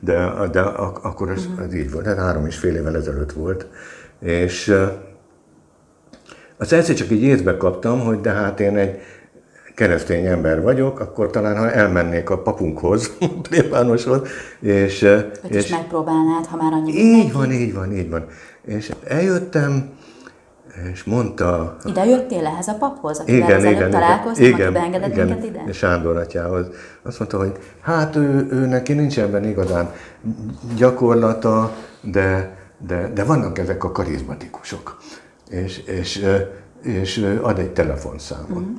de, 0.00 0.48
de 0.52 0.60
akkor 0.60 1.30
ez, 1.30 1.46
uh-huh. 1.46 1.64
ez 1.64 1.74
így 1.74 1.92
volt. 1.92 2.06
Hát 2.06 2.18
három 2.18 2.46
és 2.46 2.56
fél 2.56 2.74
évvel 2.74 2.96
ezelőtt 2.96 3.32
volt. 3.32 3.66
És 4.20 4.74
az 6.56 6.72
egyszer 6.72 6.94
csak 6.94 7.10
így 7.10 7.22
észbe 7.22 7.56
kaptam, 7.56 8.00
hogy 8.00 8.20
de 8.20 8.30
hát 8.30 8.60
én 8.60 8.76
egy 8.76 8.98
keresztény 9.74 10.26
ember 10.26 10.62
vagyok, 10.62 11.00
akkor 11.00 11.30
talán 11.30 11.56
ha 11.56 11.70
elmennék 11.70 12.30
a 12.30 12.38
papunkhoz, 12.38 13.16
plébánoshoz, 13.48 14.28
és... 14.60 15.00
Hogy 15.42 15.54
és 15.54 15.64
is 15.64 15.70
megpróbálnád, 15.70 16.46
ha 16.46 16.56
már 16.56 16.72
annyi 16.72 16.92
Így 16.92 17.32
van, 17.32 17.52
így 17.52 17.74
van, 17.74 17.92
így 17.92 18.10
van. 18.10 18.26
És 18.66 18.92
eljöttem, 19.06 19.90
és 20.92 21.04
mondta... 21.04 21.76
Ide 21.84 22.04
jöttél 22.04 22.46
ehhez 22.46 22.68
a 22.68 22.74
paphoz, 22.74 23.18
akivel 23.18 23.58
igen, 23.58 23.72
igen, 23.72 23.90
találkoztam, 23.90 24.44
igen, 24.44 24.66
aki 24.66 24.72
beengedett 24.72 25.12
igen, 25.12 25.26
minket 25.26 25.44
ide? 25.44 25.72
Sándor 25.72 26.16
atyához. 26.16 26.66
Azt 27.02 27.18
mondta, 27.18 27.38
hogy 27.38 27.52
hát 27.80 28.16
ő, 28.16 28.48
ő 28.50 28.66
neki 28.66 28.92
nincs 28.92 29.18
ebben 29.18 29.44
igazán 29.44 29.92
gyakorlata, 30.76 31.72
de, 32.00 32.56
de, 32.86 33.10
de 33.14 33.24
vannak 33.24 33.58
ezek 33.58 33.84
a 33.84 33.92
karizmatikusok 33.92 34.96
és, 35.48 35.78
és, 35.78 36.24
és 36.84 37.38
ad 37.42 37.58
egy 37.58 37.70
telefonszámot. 37.70 38.62
Mm. 38.62 38.74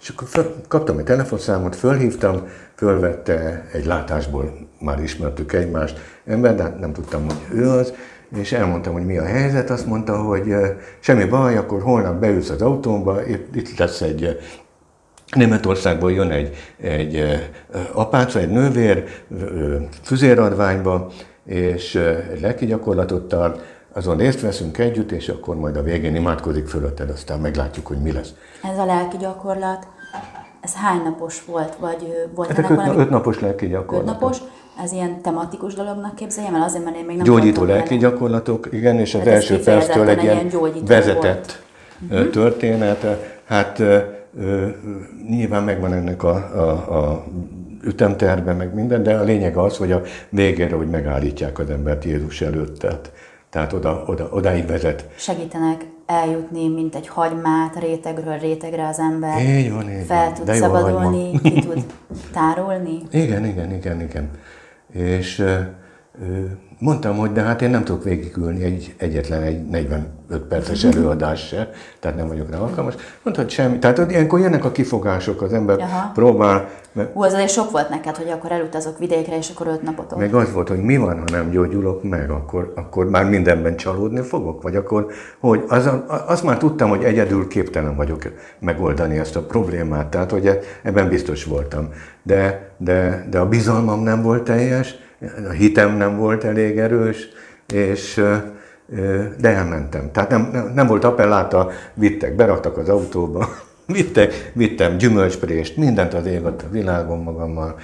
És 0.00 0.08
akkor 0.08 0.28
fel, 0.28 0.54
kaptam 0.68 0.98
egy 0.98 1.04
telefonszámot, 1.04 1.76
fölhívtam, 1.76 2.48
fölvette 2.74 3.66
egy 3.72 3.86
látásból, 3.86 4.68
már 4.78 5.02
ismertük 5.02 5.52
egymást 5.52 5.98
ember, 6.26 6.54
de 6.54 6.76
nem 6.80 6.92
tudtam, 6.92 7.24
hogy 7.24 7.58
ő 7.58 7.68
az, 7.68 7.92
és 8.36 8.52
elmondtam, 8.52 8.92
hogy 8.92 9.04
mi 9.04 9.18
a 9.18 9.24
helyzet, 9.24 9.70
azt 9.70 9.86
mondta, 9.86 10.22
hogy 10.22 10.54
semmi 11.00 11.24
baj, 11.24 11.56
akkor 11.56 11.82
holnap 11.82 12.20
beülsz 12.20 12.50
az 12.50 12.62
autómba, 12.62 13.26
itt 13.54 13.78
lesz 13.78 14.00
egy 14.00 14.38
Németországból 15.36 16.12
jön 16.12 16.30
egy, 16.30 16.56
egy 16.80 17.22
apáca, 17.92 18.38
egy 18.38 18.50
nővér 18.50 19.04
füzéradványba, 20.02 21.10
és 21.44 21.94
egy 22.32 22.40
lelki 22.40 22.66
gyakorlatot 22.66 23.28
tart, 23.28 23.79
azon 23.92 24.16
részt 24.16 24.40
veszünk 24.40 24.78
együtt, 24.78 25.10
és 25.10 25.28
akkor 25.28 25.56
majd 25.56 25.76
a 25.76 25.82
végén 25.82 26.14
imádkozik 26.14 26.66
fölötted, 26.66 27.10
aztán 27.10 27.40
meglátjuk, 27.40 27.86
hogy 27.86 27.98
mi 28.02 28.12
lesz. 28.12 28.34
Ez 28.72 28.78
a 28.78 28.84
lelki 28.84 29.16
gyakorlat, 29.16 29.86
ez 30.60 30.74
hány 30.74 31.02
napos 31.02 31.44
volt, 31.44 31.76
vagy 31.76 32.28
volt 32.34 32.48
hát 32.48 32.58
ennek 32.58 32.70
öt, 32.70 32.76
valami... 32.76 33.00
öt 33.00 33.10
napos 33.10 33.40
lelki 33.40 33.68
gyakorlat. 33.68 34.06
Öt 34.06 34.12
napos, 34.12 34.38
ez 34.82 34.92
ilyen 34.92 35.20
tematikus 35.22 35.74
dolognak 35.74 36.14
képzeljem 36.14 36.54
el, 36.54 36.62
azért, 36.62 36.84
mert 36.84 36.96
én 36.96 37.04
még 37.04 37.16
nem 37.16 37.24
Gyógyító 37.24 37.64
lelki 37.64 37.88
benne. 37.88 38.00
gyakorlatok, 38.00 38.68
igen, 38.72 38.98
és 38.98 39.14
az 39.14 39.20
hát 39.20 39.28
első 39.28 39.60
perctől 39.60 40.08
egy 40.08 40.22
ilyen 40.22 40.50
vezetett 40.86 41.62
volt. 42.08 42.22
Mhm. 42.22 42.30
történet. 42.30 43.06
Hát 43.44 43.82
nyilván 45.28 45.62
megvan 45.62 45.92
ennek 45.92 46.22
a, 46.22 46.34
a, 46.34 46.98
a 46.98 47.24
ütemterve, 47.84 48.52
meg 48.52 48.74
minden, 48.74 49.02
de 49.02 49.14
a 49.14 49.22
lényeg 49.22 49.56
az, 49.56 49.76
hogy 49.76 49.92
a 49.92 50.02
végére, 50.28 50.76
hogy 50.76 50.90
megállítják 50.90 51.58
az 51.58 51.70
embert 51.70 52.04
Jézus 52.04 52.40
előtt. 52.40 52.78
Tehát 52.78 53.12
tehát 53.50 53.72
oda, 53.72 54.04
oda, 54.06 54.28
odáig 54.32 54.66
vezet. 54.66 55.08
Segítenek 55.16 55.84
eljutni, 56.06 56.68
mint 56.68 56.94
egy 56.94 57.08
hagymát 57.08 57.78
rétegről 57.78 58.38
rétegre 58.38 58.86
az 58.86 58.98
ember. 58.98 59.40
Így 59.40 59.72
van, 59.72 59.90
így 59.90 60.06
Fel 60.06 60.32
tud 60.32 60.54
szabadulni, 60.54 61.40
ki 61.42 61.60
tud 61.60 61.84
tárolni. 62.32 62.98
Igen, 63.10 63.44
igen, 63.44 63.72
igen, 63.72 64.00
igen. 64.00 64.30
És 64.92 65.44
mondtam, 66.78 67.16
hogy 67.16 67.32
de 67.32 67.40
hát 67.40 67.62
én 67.62 67.70
nem 67.70 67.84
tudok 67.84 68.04
végigülni 68.04 68.64
egy, 68.64 68.94
egyetlen 68.98 69.42
egy 69.42 69.66
45 69.66 70.42
perces 70.48 70.84
előadás 70.84 71.46
se, 71.46 71.70
tehát 72.00 72.16
nem 72.16 72.28
vagyok 72.28 72.50
rá 72.50 72.58
alkalmas. 72.58 72.94
Mondta, 73.22 73.42
hogy 73.42 73.50
semmi. 73.50 73.78
Tehát 73.78 74.10
ilyenkor 74.10 74.40
jönnek 74.40 74.64
a 74.64 74.70
kifogások, 74.70 75.42
az 75.42 75.52
ember 75.52 75.78
Aha. 75.80 76.10
próbál. 76.14 76.68
Mert... 76.92 77.12
Hú, 77.12 77.22
az 77.22 77.32
azért 77.32 77.50
sok 77.50 77.70
volt 77.70 77.88
neked, 77.88 78.16
hogy 78.16 78.30
akkor 78.30 78.52
elutazok 78.52 78.98
vidékre, 78.98 79.36
és 79.36 79.50
akkor 79.54 79.66
öt 79.66 79.82
napot 79.82 80.16
Meg 80.16 80.34
az 80.34 80.52
volt, 80.52 80.68
hogy 80.68 80.82
mi 80.82 80.96
van, 80.96 81.18
ha 81.18 81.24
nem 81.30 81.50
gyógyulok 81.50 82.02
meg, 82.02 82.30
akkor, 82.30 82.72
akkor 82.76 83.10
már 83.10 83.24
mindenben 83.24 83.76
csalódni 83.76 84.20
fogok, 84.20 84.62
vagy 84.62 84.76
akkor, 84.76 85.06
hogy 85.40 85.64
az, 85.68 85.90
azt 86.26 86.44
már 86.44 86.58
tudtam, 86.58 86.88
hogy 86.88 87.04
egyedül 87.04 87.48
képtelen 87.48 87.96
vagyok 87.96 88.22
megoldani 88.58 89.18
ezt 89.18 89.36
a 89.36 89.42
problémát, 89.42 90.06
tehát 90.06 90.30
hogy 90.30 90.60
ebben 90.82 91.08
biztos 91.08 91.44
voltam. 91.44 91.88
De, 92.22 92.70
de, 92.76 93.26
de 93.30 93.38
a 93.38 93.48
bizalmam 93.48 94.02
nem 94.02 94.22
volt 94.22 94.42
teljes, 94.42 94.98
a 95.48 95.50
hitem 95.50 95.96
nem 95.96 96.16
volt 96.16 96.44
elég 96.44 96.78
erős, 96.78 97.28
és 97.72 98.22
de 99.40 99.48
elmentem. 99.48 100.12
Tehát 100.12 100.30
nem, 100.30 100.48
nem, 100.52 100.72
nem 100.74 100.86
volt 100.86 101.04
appelláta, 101.04 101.70
vittek, 101.94 102.36
beraktak 102.36 102.76
az 102.76 102.88
autóba, 102.88 103.48
vittek, 103.86 104.50
vittem 104.54 104.96
gyümölcsprést, 104.96 105.76
mindent 105.76 106.14
az 106.14 106.26
ég 106.26 106.44
a 106.44 106.54
világon 106.70 107.18
magammal, 107.18 107.78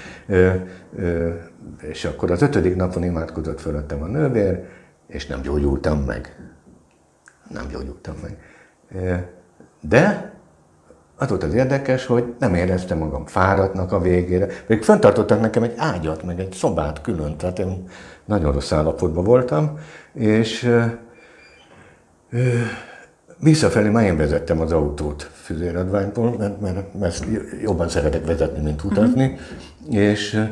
és 1.82 2.04
akkor 2.04 2.30
az 2.30 2.42
ötödik 2.42 2.76
napon 2.76 3.04
imádkozott 3.04 3.60
fölöttem 3.60 4.02
a 4.02 4.06
nővér, 4.06 4.64
és 5.06 5.26
nem 5.26 5.40
gyógyultam 5.40 5.98
meg. 5.98 6.36
Nem 7.48 7.66
gyógyultam 7.72 8.14
meg. 8.22 8.36
De 9.80 10.34
az 11.16 11.28
volt 11.28 11.42
az 11.42 11.54
érdekes, 11.54 12.06
hogy 12.06 12.34
nem 12.38 12.54
éreztem 12.54 12.98
magam 12.98 13.26
fáradtnak 13.26 13.92
a 13.92 14.00
végére. 14.00 14.48
Még 14.66 14.82
föntartottak 14.82 15.40
nekem 15.40 15.62
egy 15.62 15.74
ágyat, 15.76 16.22
meg 16.22 16.40
egy 16.40 16.52
szobát 16.52 17.00
külön, 17.00 17.36
tehát 17.36 17.58
én 17.58 17.88
nagyon 18.24 18.52
rossz 18.52 18.72
állapotban 18.72 19.24
voltam, 19.24 19.78
és 20.12 20.62
ö, 20.62 20.84
ö, 22.30 22.48
visszafelé 23.38 23.88
már 23.88 24.04
én 24.04 24.16
vezettem 24.16 24.60
az 24.60 24.72
autót 24.72 25.22
füzéradványból, 25.22 26.36
mert, 26.38 26.60
mert, 26.60 26.94
mert 26.94 27.26
jobban 27.62 27.88
szeretek 27.88 28.26
vezetni, 28.26 28.62
mint 28.62 28.84
utazni, 28.84 29.24
uh-huh. 29.24 29.96
és, 29.96 30.42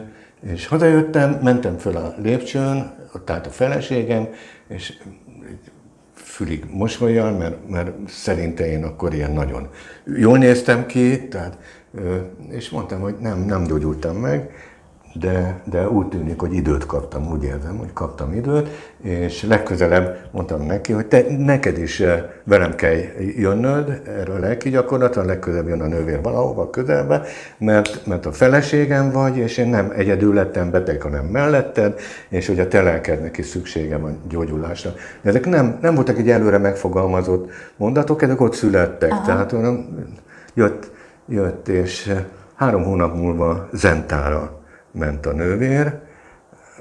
és 0.41 0.67
hazajöttem, 0.67 1.39
mentem 1.43 1.77
föl 1.79 1.97
a 1.97 2.15
lépcsőn, 2.23 2.95
ott 3.15 3.31
állt 3.31 3.47
a 3.47 3.51
feleségem, 3.51 4.29
és 4.69 5.03
fülig 6.15 6.65
mosolyjal, 6.71 7.33
mert, 7.33 7.69
mert 7.69 8.09
szerinte 8.09 8.67
én 8.67 8.85
akkor 8.85 9.15
ilyen 9.15 9.33
nagyon 9.33 9.69
jól 10.17 10.39
néztem 10.39 10.87
ki, 10.87 11.29
tehát, 11.29 11.59
és 12.51 12.71
mondtam, 12.71 13.01
hogy 13.01 13.15
nem, 13.21 13.39
nem 13.39 13.65
gyógyultam 13.65 14.17
meg, 14.17 14.51
de, 15.21 15.61
de 15.65 15.89
úgy 15.89 16.09
tűnik, 16.09 16.41
hogy 16.41 16.55
időt 16.55 16.87
kaptam, 16.87 17.31
úgy 17.31 17.45
érzem, 17.45 17.77
hogy 17.77 17.93
kaptam 17.93 18.33
időt, 18.33 18.69
és 19.03 19.43
legközelebb 19.43 20.17
mondtam 20.31 20.63
neki, 20.63 20.93
hogy 20.93 21.07
te, 21.07 21.25
neked 21.39 21.79
is 21.79 22.01
eh, 22.01 22.23
velem 22.45 22.75
kell 22.75 22.95
jönnöd 23.37 24.03
erről 24.07 24.37
a 24.37 24.39
lelki 24.39 24.71
gyakorlatra, 24.71 25.25
legközelebb 25.25 25.69
jön 25.69 25.81
a 25.81 25.87
nővér 25.87 26.23
valahova 26.23 26.71
közelbe, 26.71 27.23
mert, 27.59 28.07
mert 28.07 28.27
a 28.27 28.33
feleségem 28.33 29.11
vagy, 29.11 29.37
és 29.37 29.59
én 29.59 29.69
nem 29.69 29.93
egyedül 29.97 30.35
lettem 30.35 30.71
beteg, 30.71 31.03
hanem 31.03 31.25
melletted, 31.25 32.01
és 32.29 32.47
hogy 32.47 32.61
a 32.61 32.69
te 32.69 32.83
lelkednek 32.83 33.39
is 33.39 33.47
szüksége 33.47 33.97
van 33.97 34.21
gyógyulásra. 34.29 34.93
De 35.23 35.29
ezek 35.29 35.47
nem, 35.47 35.79
nem 35.81 35.95
voltak 35.95 36.19
egy 36.19 36.31
előre 36.31 36.59
megfogalmazott 36.59 37.51
mondatok, 37.77 38.23
ezek 38.23 38.41
ott 38.41 38.55
születtek. 38.55 39.11
Aha. 39.11 39.25
Tehát 39.25 39.55
jött, 40.55 40.91
jött, 41.29 41.69
és 41.69 42.07
eh, 42.07 42.25
három 42.55 42.85
hónap 42.85 43.17
múlva 43.17 43.69
Zentára 43.73 44.63
ment 44.95 45.27
a 45.27 45.33
nővér, 45.33 45.99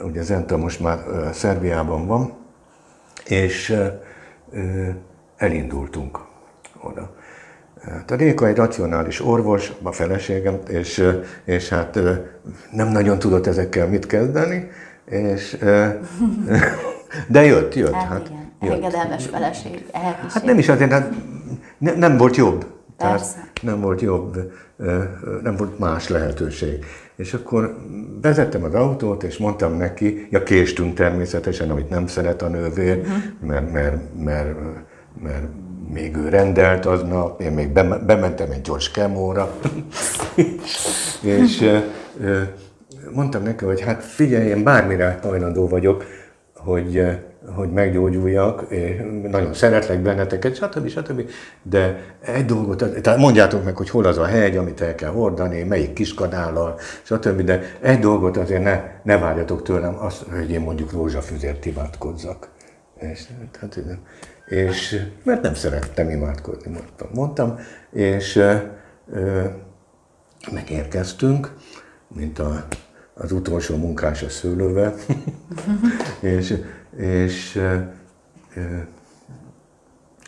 ugye 0.03 0.21
Zenta 0.21 0.57
most 0.57 0.79
már 0.79 0.99
Szerbiában 1.33 2.07
van, 2.07 2.33
és 3.25 3.75
elindultunk 5.37 6.19
oda. 6.81 7.15
Hát 7.81 8.11
a 8.11 8.15
Réka 8.15 8.47
egy 8.47 8.55
racionális 8.55 9.21
orvos, 9.21 9.71
a 9.81 9.91
feleségem, 9.91 10.59
és, 10.67 11.03
és 11.43 11.69
hát 11.69 11.99
nem 12.71 12.87
nagyon 12.87 13.19
tudott 13.19 13.47
ezekkel 13.47 13.87
mit 13.87 14.05
kezdeni, 14.05 14.69
és, 15.05 15.57
de 17.27 17.45
jött, 17.45 17.75
jött. 17.75 17.93
Hát, 17.93 18.07
hát 18.07 18.27
igen, 18.27 18.51
jött. 18.61 18.83
engedelmes 18.83 19.25
feleség, 19.25 19.85
Hát 20.29 20.43
nem 20.43 20.57
is 20.57 20.69
azért, 20.69 20.91
hát 20.91 21.09
nem 21.77 22.17
volt 22.17 22.35
jobb. 22.35 22.65
Persze. 22.97 23.33
Tehát 23.33 23.61
nem 23.61 23.81
volt 23.81 24.01
jobb, 24.01 24.51
nem 25.43 25.55
volt 25.55 25.79
más 25.79 26.07
lehetőség. 26.07 26.85
És 27.15 27.33
akkor 27.33 27.77
vezettem 28.21 28.63
az 28.63 28.73
autót, 28.73 29.23
és 29.23 29.37
mondtam 29.37 29.77
neki, 29.77 30.27
ja 30.29 30.43
késtünk 30.43 30.93
természetesen, 30.93 31.69
amit 31.69 31.89
nem 31.89 32.07
szeret 32.07 32.41
a 32.41 32.47
nővér, 32.47 32.97
uh-huh. 32.97 33.15
mert, 33.41 33.71
mert, 33.71 33.97
mert, 34.23 34.55
mert 35.23 35.45
még 35.93 36.15
ő 36.15 36.29
rendelt 36.29 36.85
aznap, 36.85 37.41
én 37.41 37.51
még 37.51 37.69
bementem 38.05 38.51
egy 38.51 38.61
gyors 38.61 38.91
kemóra, 38.91 39.55
és 41.21 41.81
mondtam 43.13 43.43
neki, 43.43 43.65
hogy 43.65 43.81
hát 43.81 44.03
figyelj, 44.03 44.47
én 44.47 44.63
bármire 44.63 45.19
hajlandó 45.21 45.67
vagyok, 45.67 46.05
hogy, 46.55 47.01
hogy 47.55 47.71
meggyógyuljak, 47.71 48.65
nagyon 49.29 49.53
szeretlek 49.53 49.99
benneteket, 49.99 50.55
stb. 50.55 50.87
stb. 50.87 51.29
De 51.61 52.03
egy 52.19 52.45
dolgot, 52.45 53.01
tehát 53.01 53.19
mondjátok 53.19 53.63
meg, 53.63 53.75
hogy 53.75 53.89
hol 53.89 54.05
az 54.05 54.17
a 54.17 54.25
hegy, 54.25 54.57
amit 54.57 54.81
el 54.81 54.95
kell 54.95 55.11
hordani, 55.11 55.63
melyik 55.63 55.93
kiskanállal, 55.93 56.79
stb. 57.03 57.41
De 57.41 57.61
egy 57.81 57.99
dolgot 57.99 58.37
azért 58.37 58.63
ne, 58.63 58.81
ne 59.03 59.17
várjatok 59.17 59.63
tőlem, 59.63 59.95
azt, 59.99 60.25
hogy 60.31 60.51
én 60.51 60.61
mondjuk 60.61 60.91
rózsafüzért 60.91 61.65
imádkozzak. 61.65 62.49
És, 62.99 63.25
tehát, 63.51 63.79
és 64.45 65.01
mert 65.23 65.41
nem 65.41 65.53
szerettem 65.53 66.09
imádkozni, 66.09 66.71
mondtam. 66.71 67.07
mondtam 67.13 67.59
és 67.91 68.35
ö, 69.13 69.43
megérkeztünk, 70.51 71.53
mint 72.07 72.39
a, 72.39 72.65
az 73.13 73.31
utolsó 73.31 73.75
munkás 73.75 74.23
a 74.23 74.29
szőlővel, 74.29 74.95
és, 76.19 76.53
és, 76.97 77.61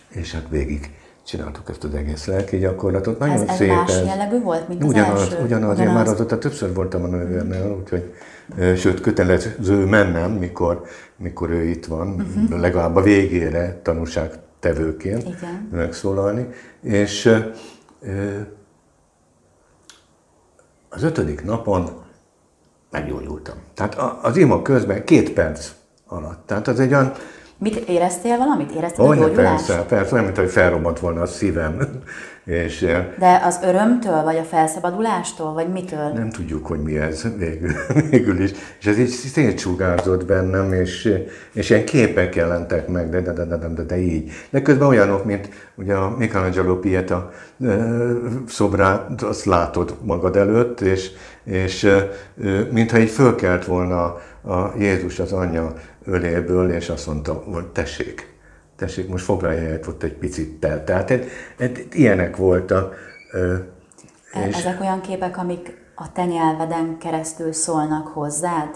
és 0.10 0.34
hát 0.34 0.45
végig 0.50 0.93
csináltuk 1.25 1.69
ezt 1.69 1.84
az 1.84 1.93
egész 1.93 2.25
lelki 2.25 2.57
gyakorlatot. 2.57 3.19
Nagyon 3.19 3.36
ez, 3.36 3.41
ez 3.41 3.55
szép. 3.55 3.69
más 3.69 3.91
ez. 3.91 4.05
jellegű 4.05 4.41
volt, 4.41 4.67
mint 4.67 4.84
ugyanaz, 4.84 5.22
az 5.22 5.22
első? 5.22 5.43
Ugyanaz, 5.43 5.74
ugyanaz. 5.74 5.79
én 5.79 5.93
már 5.93 6.07
azóta 6.07 6.38
többször 6.38 6.74
voltam 6.74 7.03
a 7.03 7.07
nővérnél, 7.07 7.77
úgyhogy 7.79 8.13
sőt, 8.77 9.01
kötelező 9.01 9.86
mennem, 9.86 10.31
mikor, 10.31 10.84
mikor 11.17 11.50
ő 11.50 11.63
itt 11.63 11.86
van, 11.86 12.07
uh-huh. 12.07 12.60
legalább 12.60 12.95
a 12.95 13.01
végére 13.01 13.79
tanúságtevőként 13.84 15.24
Igen. 15.24 15.69
megszólalni. 15.72 16.48
És 16.81 17.39
az 20.89 21.03
ötödik 21.03 21.43
napon 21.43 21.89
meggyógyultam. 22.91 23.55
Tehát 23.74 23.95
az 24.22 24.38
ima 24.38 24.62
közben 24.62 25.03
két 25.03 25.34
perc 25.34 25.72
alatt. 26.08 26.48
Tehát 26.48 26.68
az 26.68 26.80
egy 26.80 26.94
olyan... 26.94 27.12
Mit 27.58 27.76
éreztél 27.76 28.38
valamit? 28.38 28.72
Éreztél 28.72 29.06
Olyan, 29.06 29.24
a 29.24 29.34
persze, 29.34 29.86
persze, 29.88 30.14
olyan, 30.14 30.26
mint 30.26 30.38
hogy 30.38 30.50
felrobbant 30.50 31.00
volna 31.00 31.22
a 31.22 31.26
szívem. 31.26 31.78
És, 32.46 32.82
eh, 32.82 33.06
De 33.20 33.42
az 33.46 33.60
örömtől, 33.64 34.24
vagy 34.24 34.38
a 34.38 34.44
felszabadulástól, 34.44 35.54
vagy 35.54 35.68
mitől? 35.72 36.10
Nem 36.14 36.30
tudjuk, 36.30 36.66
hogy 36.66 36.80
mi 36.80 36.98
ez 36.98 37.38
végül, 37.38 37.72
végül 38.10 38.42
is. 38.42 38.52
És 38.80 38.86
ez 38.86 38.98
így 38.98 39.08
szétsugárzott 39.08 40.26
bennem, 40.26 40.74
és, 40.74 41.24
és 41.54 41.70
ilyen 41.70 41.86
képek 41.86 42.36
jelentek 42.36 42.88
meg, 42.88 43.10
de, 43.10 43.22
de, 43.22 43.32
de, 43.32 43.46
de, 43.46 43.58
de, 43.58 43.84
de 43.84 43.98
így. 43.98 44.32
De 44.50 44.62
közben 44.62 44.88
olyanok, 44.88 45.26
mint 45.26 45.50
ugye 45.76 45.94
a 45.94 46.16
Michelangelo 46.18 46.80
Pieta 46.80 47.32
eh, 47.62 47.78
szobrát, 48.48 49.22
azt 49.22 49.46
látod 49.46 49.96
magad 50.02 50.36
előtt, 50.36 50.82
és, 50.82 51.12
és 51.44 51.88
mintha 52.72 52.98
így 52.98 53.10
fölkelt 53.10 53.66
volna 53.66 54.16
a 54.48 54.74
Jézus 54.78 55.20
az 55.20 55.32
anyja 55.32 55.74
öléből, 56.06 56.72
és 56.72 56.90
azt 56.90 57.08
mondta, 57.08 57.34
hogy 57.34 57.68
tessék, 57.68 58.34
tessék, 58.75 59.10
most 59.10 59.25
foglalj 59.25 59.58
helyet 59.58 59.88
ott 59.88 60.04
egy 60.04 60.14
picit 60.14 60.60
tel. 60.60 60.84
Tehát 60.84 61.12
ez, 61.12 61.20
ez, 61.58 61.70
ilyenek 61.92 62.36
voltak. 62.36 62.96
És... 64.48 64.58
Ezek 64.58 64.82
olyan 64.82 65.02
képek, 65.02 65.38
amik 65.38 65.84
a 65.96 66.12
te 66.12 66.25
nyelveden 66.25 66.98
keresztül 66.98 67.54
szólnak 67.54 68.08
hozzád? 68.08 68.70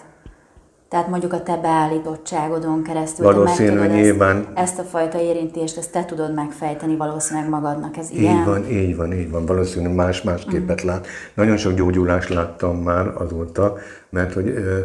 Tehát 0.89 1.07
mondjuk 1.07 1.33
a 1.33 1.43
te 1.43 1.57
beállítottságodon 1.57 2.83
keresztül 2.83 3.25
valószínű, 3.25 3.79
te 3.79 3.87
nyilván. 3.87 4.37
Ezt, 4.37 4.47
ezt 4.55 4.79
a 4.79 4.83
fajta 4.83 5.19
érintést, 5.19 5.77
ezt 5.77 5.91
te 5.91 6.05
tudod 6.05 6.33
megfejteni 6.33 6.95
valószínűleg 6.95 7.49
magadnak. 7.49 7.97
Ez 7.97 8.11
így 8.11 8.21
ilyen? 8.21 8.45
van, 8.45 8.69
így 8.69 8.95
van, 8.95 9.13
így 9.13 9.31
van. 9.31 9.45
Valószínűleg 9.45 9.95
más-más 9.95 10.45
mm. 10.45 10.49
képet 10.49 10.81
lát. 10.81 11.07
Nagyon 11.33 11.57
sok 11.57 11.73
gyógyulást 11.73 12.29
láttam 12.29 12.77
már 12.77 13.07
azóta, 13.07 13.75
mert 14.09 14.33
hogy, 14.33 14.47
ö, 14.47 14.79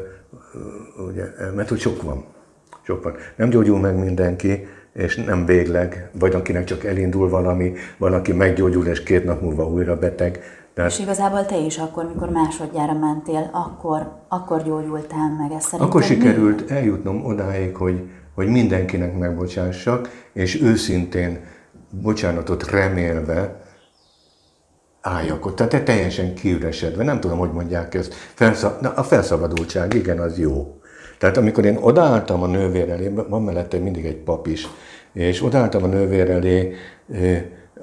ugye, 1.08 1.24
mert 1.54 1.68
hogy 1.68 1.78
sok 1.78 2.02
van. 2.02 2.24
Sok 2.82 3.02
van. 3.02 3.14
Nem 3.36 3.48
gyógyul 3.48 3.78
meg 3.78 3.98
mindenki, 3.98 4.66
és 4.92 5.16
nem 5.16 5.46
végleg, 5.46 6.10
vagy 6.18 6.34
akinek 6.34 6.64
csak 6.64 6.84
elindul 6.84 7.28
valami, 7.28 7.72
valaki 7.98 8.32
meggyógyul, 8.32 8.86
és 8.86 9.02
két 9.02 9.24
nap 9.24 9.40
múlva 9.40 9.68
újra 9.68 9.98
beteg, 9.98 10.40
tehát, 10.74 10.90
és 10.90 10.98
igazából 10.98 11.46
te 11.46 11.56
is 11.56 11.78
akkor, 11.78 12.04
mikor 12.04 12.28
másodjára 12.28 12.92
mentél, 12.92 13.50
akkor, 13.52 14.12
akkor 14.28 14.62
gyógyultál 14.62 15.36
meg. 15.38 15.52
Ez 15.52 15.66
akkor 15.72 16.02
sikerült 16.02 16.68
mi? 16.68 16.76
eljutnom 16.76 17.24
odáig, 17.24 17.76
hogy, 17.76 18.08
hogy 18.34 18.46
mindenkinek 18.46 19.18
megbocsássak, 19.18 20.08
és 20.32 20.62
őszintén 20.62 21.38
bocsánatot 22.02 22.70
remélve 22.70 23.63
álljak 25.04 25.46
ott. 25.46 25.56
Tehát 25.56 25.72
te 25.72 25.82
teljesen 25.82 26.34
kiüresedve, 26.34 27.04
nem 27.04 27.20
tudom, 27.20 27.38
hogy 27.38 27.52
mondják 27.52 27.94
ezt. 27.94 28.14
Felszab, 28.34 28.80
na, 28.80 28.92
a 28.96 29.02
felszabadultság, 29.02 29.94
igen, 29.94 30.18
az 30.18 30.38
jó. 30.38 30.78
Tehát 31.18 31.36
amikor 31.36 31.64
én 31.64 31.78
odaálltam 31.80 32.42
a 32.42 32.46
nővér 32.46 32.90
elé, 32.90 33.10
van 33.28 33.42
mellette 33.42 33.78
mindig 33.78 34.04
egy 34.04 34.16
pap 34.16 34.46
is, 34.46 34.68
és 35.12 35.42
odaálltam 35.42 35.82
a 35.82 35.86
nővér 35.86 36.30
elé, 36.30 36.74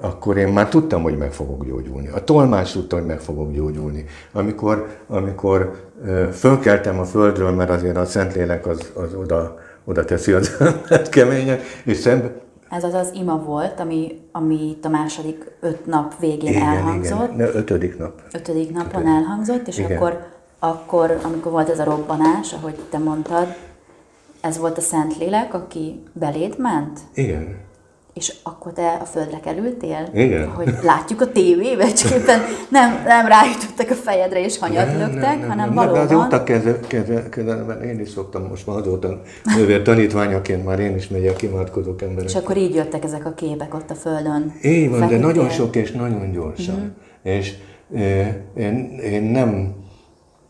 akkor 0.00 0.36
én 0.36 0.48
már 0.48 0.68
tudtam, 0.68 1.02
hogy 1.02 1.16
meg 1.16 1.32
fogok 1.32 1.64
gyógyulni. 1.64 2.08
A 2.08 2.24
tolmács 2.24 2.72
tudta, 2.72 2.96
hogy 2.96 3.06
meg 3.06 3.20
fogok 3.20 3.52
gyógyulni. 3.52 4.04
Amikor, 4.32 4.86
amikor 5.08 5.90
fölkeltem 6.32 6.98
a 6.98 7.04
földről, 7.04 7.50
mert 7.50 7.70
azért 7.70 7.96
a 7.96 8.04
Szentlélek 8.04 8.66
az, 8.66 8.92
az 8.94 9.14
oda, 9.14 9.58
oda 9.84 10.04
teszi 10.04 10.32
az 10.32 10.56
embert 10.58 11.08
keményen, 11.08 11.58
és 11.84 11.96
szembe, 11.96 12.32
ez 12.72 12.84
az 12.84 12.94
az 12.94 13.10
ima 13.14 13.38
volt, 13.38 13.80
ami, 13.80 14.20
ami 14.32 14.68
itt 14.68 14.84
a 14.84 14.88
második 14.88 15.50
öt 15.60 15.86
nap 15.86 16.18
végén 16.18 16.50
igen, 16.50 16.62
elhangzott. 16.62 17.32
Igen, 17.32 17.56
ötödik 17.56 17.98
nap. 17.98 18.22
Ötödik 18.32 18.72
napon 18.72 18.88
ötödik. 18.88 19.08
elhangzott, 19.08 19.68
és 19.68 19.78
igen. 19.78 19.96
akkor, 19.96 20.26
akkor, 20.58 21.18
amikor 21.22 21.52
volt 21.52 21.68
ez 21.68 21.78
a 21.78 21.84
robbanás, 21.84 22.52
ahogy 22.52 22.74
te 22.90 22.98
mondtad, 22.98 23.46
ez 24.40 24.58
volt 24.58 24.78
a 24.78 24.80
Szentlélek, 24.80 25.54
aki 25.54 26.02
beléd 26.12 26.58
ment? 26.58 27.00
Igen. 27.14 27.56
És 28.14 28.34
akkor 28.42 28.72
te 28.72 28.98
a 29.00 29.04
földre 29.04 29.40
kerültél? 29.40 30.08
Igen. 30.14 30.48
Hogy 30.48 30.74
látjuk 30.82 31.20
a 31.20 31.32
tévébe, 31.32 31.92
csak 31.92 32.10
éppen 32.10 32.40
nem, 32.68 33.02
nem 33.06 33.26
rájutottak 33.26 33.90
a 33.90 33.94
fejedre 33.94 34.44
és 34.44 34.58
hanyat 34.58 34.86
nem, 34.86 34.98
nem, 34.98 35.10
nem, 35.10 35.40
hanem 35.40 35.56
nem, 35.56 35.74
valóban... 35.74 36.06
De 36.06 36.10
azért 36.10 36.76
ott 36.76 36.86
kezdve, 37.28 37.78
én 37.84 38.00
is 38.00 38.08
szoktam 38.08 38.46
most 38.48 38.66
már 38.66 38.76
azóta 38.76 39.20
nővér 39.56 39.82
tanítványaként 39.82 40.64
már 40.64 40.78
én 40.78 40.96
is 40.96 41.08
megyek, 41.08 41.42
imádkozok 41.42 42.02
emberek. 42.02 42.28
És 42.28 42.36
akkor 42.36 42.56
így 42.56 42.74
jöttek 42.74 43.04
ezek 43.04 43.26
a 43.26 43.32
képek 43.32 43.74
ott 43.74 43.90
a 43.90 43.94
földön? 43.94 44.54
Így 44.62 44.90
van, 44.90 45.08
de 45.08 45.18
nagyon 45.18 45.48
sok 45.48 45.76
és 45.76 45.90
nagyon 45.90 46.32
gyorsan. 46.32 46.74
Mm-hmm. 46.74 46.88
És 47.22 47.54
eh, 47.94 48.34
én, 48.56 48.98
én 48.98 49.22
nem 49.22 49.81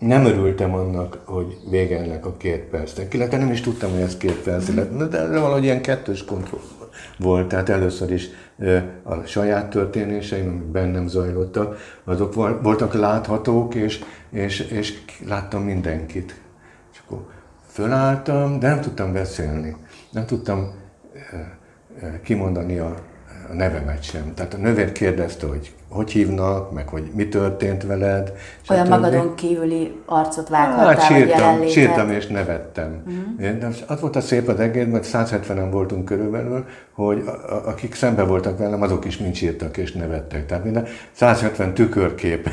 nem 0.03 0.25
örültem 0.25 0.75
annak, 0.75 1.19
hogy 1.25 1.57
vége 1.71 1.99
ennek 1.99 2.27
a 2.27 2.37
két 2.37 2.61
percnek. 2.61 3.15
Illetve 3.15 3.37
nem 3.37 3.51
is 3.51 3.61
tudtam, 3.61 3.91
hogy 3.91 4.01
ez 4.01 4.17
két 4.17 4.43
perc 4.43 4.71
de 5.09 5.29
valahogy 5.29 5.65
ilyen 5.65 5.83
kettős 5.83 6.25
kontroll 6.25 6.61
volt. 7.19 7.49
Tehát 7.49 7.69
először 7.69 8.11
is 8.11 8.29
a 9.03 9.15
saját 9.25 9.71
történéseim, 9.71 10.49
amik 10.49 10.63
bennem 10.63 11.07
zajlottak, 11.07 11.77
azok 12.05 12.35
voltak 12.63 12.95
láthatók, 12.95 13.75
és, 13.75 14.05
és, 14.31 14.61
és 14.61 14.99
láttam 15.27 15.63
mindenkit. 15.63 16.41
És 16.93 17.01
akkor 17.05 17.27
fölálltam, 17.67 18.59
de 18.59 18.69
nem 18.69 18.81
tudtam 18.81 19.13
beszélni. 19.13 19.77
Nem 20.11 20.27
tudtam 20.27 20.75
kimondani 22.23 22.79
a, 22.79 22.95
a 23.51 23.55
nevemet 23.55 24.03
sem. 24.03 24.35
Tehát 24.35 24.55
a 24.55 24.57
nővér 24.57 24.93
kérdezte, 24.93 25.47
hogy 25.47 25.73
hogy 25.93 26.11
hívnak, 26.11 26.73
meg 26.73 26.89
hogy 26.89 27.11
mi 27.15 27.29
történt 27.29 27.83
veled. 27.83 28.33
Olyan 28.71 28.89
magadon 28.89 29.35
kívüli 29.35 30.01
arcot 30.07 30.49
vághattál, 30.49 30.95
hát, 30.95 31.03
sírtam, 31.03 31.67
sírtam 31.67 32.11
és 32.11 32.27
nevettem. 32.27 33.03
Uh-huh. 33.07 33.59
De 33.59 33.69
az 33.87 34.01
volt 34.01 34.17
a 34.17 34.21
szép 34.21 34.49
az 34.49 34.61
egész, 34.61 34.87
mert 34.87 35.09
170-en 35.13 35.69
voltunk 35.71 36.05
körülbelül, 36.05 36.65
hogy 36.93 37.23
a, 37.27 37.31
a, 37.31 37.69
akik 37.69 37.95
szembe 37.95 38.23
voltak 38.23 38.59
velem, 38.59 38.83
azok 38.83 39.05
is 39.05 39.19
mind 39.19 39.35
sírtak 39.35 39.77
és 39.77 39.93
nevettek. 39.93 40.47
Tehát 40.47 40.65
minden 40.65 40.87
170 41.13 41.75
tükörkép 41.75 42.49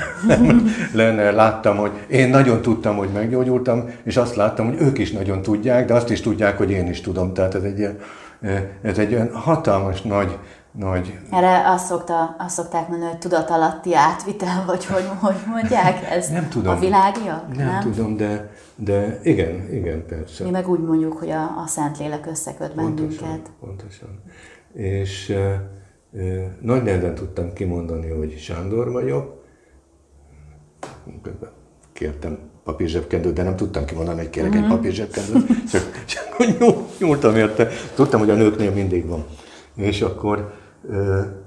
lenne, 0.93 1.31
láttam, 1.31 1.77
hogy 1.77 1.91
én 2.07 2.29
nagyon 2.29 2.61
tudtam, 2.61 2.95
hogy 2.95 3.09
meggyógyultam, 3.13 3.89
és 4.03 4.17
azt 4.17 4.35
láttam, 4.35 4.65
hogy 4.65 4.81
ők 4.81 4.97
is 4.97 5.11
nagyon 5.11 5.41
tudják, 5.41 5.85
de 5.85 5.93
azt 5.93 6.09
is 6.09 6.21
tudják, 6.21 6.57
hogy 6.57 6.71
én 6.71 6.87
is 6.87 7.01
tudom. 7.01 7.33
Tehát 7.33 7.55
ez 7.55 7.63
egy, 7.63 7.89
ez 8.81 8.97
egy 8.97 9.13
olyan 9.13 9.31
hatalmas 9.33 10.01
nagy 10.01 10.37
nagy... 10.71 11.19
Erre 11.31 11.69
azt, 11.69 11.85
szokta, 11.85 12.35
azt 12.39 12.55
szokták 12.55 12.87
mondani, 12.87 13.11
hogy 13.11 13.19
tudatalatti 13.19 13.95
átvitel, 13.95 14.63
vagy 14.67 14.85
hogy, 14.85 15.09
hogy 15.19 15.35
mondják 15.47 16.11
ez? 16.11 16.29
Nem 16.29 16.49
tudom. 16.49 16.75
A 16.75 16.79
világia? 16.79 17.47
Nem, 17.55 17.67
nem 17.67 17.81
tudom, 17.81 18.17
de, 18.17 18.51
de 18.75 19.19
igen, 19.23 19.73
igen, 19.73 20.05
persze. 20.05 20.43
Mi 20.43 20.49
meg 20.49 20.69
úgy 20.69 20.79
mondjuk, 20.79 21.17
hogy 21.17 21.29
a, 21.29 21.43
a 21.43 21.67
Szentlélek 21.67 22.25
összeköt 22.25 22.71
pontosan, 22.71 22.95
bennünket. 22.95 23.51
Pontosan. 23.59 24.23
És 24.73 25.29
e, 25.29 25.77
Nagy 26.61 26.83
nehezen 26.83 27.15
tudtam 27.15 27.53
kimondani, 27.53 28.09
hogy 28.09 28.37
Sándor 28.37 28.91
vagyok. 28.91 29.43
Kértem 31.93 32.37
papírzsebkendőt, 32.63 33.33
de 33.33 33.43
nem 33.43 33.55
tudtam 33.55 33.85
kimondani, 33.85 34.17
hogy 34.17 34.29
kérek 34.29 34.49
uh-huh. 34.49 34.63
egy 34.63 34.69
mhm. 34.69 34.77
papírzsebkendőt, 34.77 35.69
csak, 35.71 36.05
csak 36.05 36.37
nyúltam 36.99 37.35
érte. 37.35 37.67
Tudtam, 37.95 38.19
hogy 38.19 38.29
a 38.29 38.35
nőknél 38.35 38.71
mindig 38.71 39.07
van. 39.07 39.25
És 39.79 40.01
akkor 40.01 40.53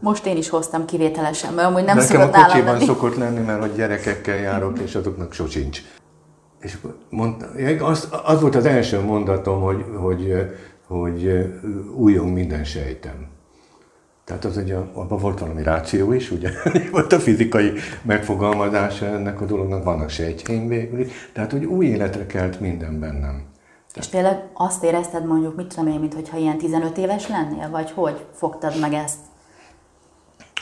most 0.00 0.26
én 0.26 0.36
is 0.36 0.48
hoztam 0.48 0.84
kivételesen, 0.84 1.54
mert 1.54 1.68
amúgy 1.68 1.84
nem 1.84 1.96
Nekem 1.96 2.20
szokott 2.20 2.34
a 2.34 2.44
kocsiban 2.44 2.72
lenni. 2.72 2.84
szokott 2.84 3.16
lenni, 3.16 3.40
mert 3.40 3.60
hogy 3.60 3.74
gyerekekkel 3.74 4.36
járok, 4.36 4.78
és 4.78 4.94
azoknak 4.94 5.32
sosincs. 5.32 5.80
És 6.60 6.78
mondta, 7.10 7.46
az, 7.80 8.08
az 8.24 8.40
volt 8.40 8.54
az 8.54 8.66
első 8.66 9.00
mondatom, 9.00 9.60
hogy, 9.60 9.84
hogy, 9.96 10.50
hogy 10.86 11.50
újjong 11.96 12.32
minden 12.32 12.64
sejtem. 12.64 13.30
Tehát 14.24 14.44
az, 14.44 14.54
hogy 14.54 14.70
abban 14.70 15.18
volt 15.18 15.38
valami 15.38 15.62
ráció 15.62 16.12
is, 16.12 16.30
ugye? 16.30 16.50
volt 16.92 17.12
a 17.12 17.18
fizikai 17.18 17.72
megfogalmazása 18.02 19.06
ennek 19.06 19.40
a 19.40 19.44
dolognak, 19.44 19.84
vannak 19.84 20.10
sejtjeim 20.10 20.68
végül 20.68 21.06
Tehát, 21.32 21.50
hogy 21.50 21.64
új 21.64 21.86
életre 21.86 22.26
kelt 22.26 22.60
minden 22.60 23.00
bennem. 23.00 23.51
És 23.94 24.08
tényleg 24.08 24.42
azt 24.52 24.84
érezted 24.84 25.26
mondjuk, 25.26 25.56
mit 25.56 25.66
tudom 25.66 25.86
én, 25.86 26.00
mintha 26.00 26.36
ilyen 26.36 26.58
15 26.58 26.98
éves 26.98 27.28
lennél, 27.28 27.70
vagy 27.70 27.90
hogy 27.90 28.24
fogtad 28.34 28.80
meg 28.80 28.92
ezt? 28.92 29.18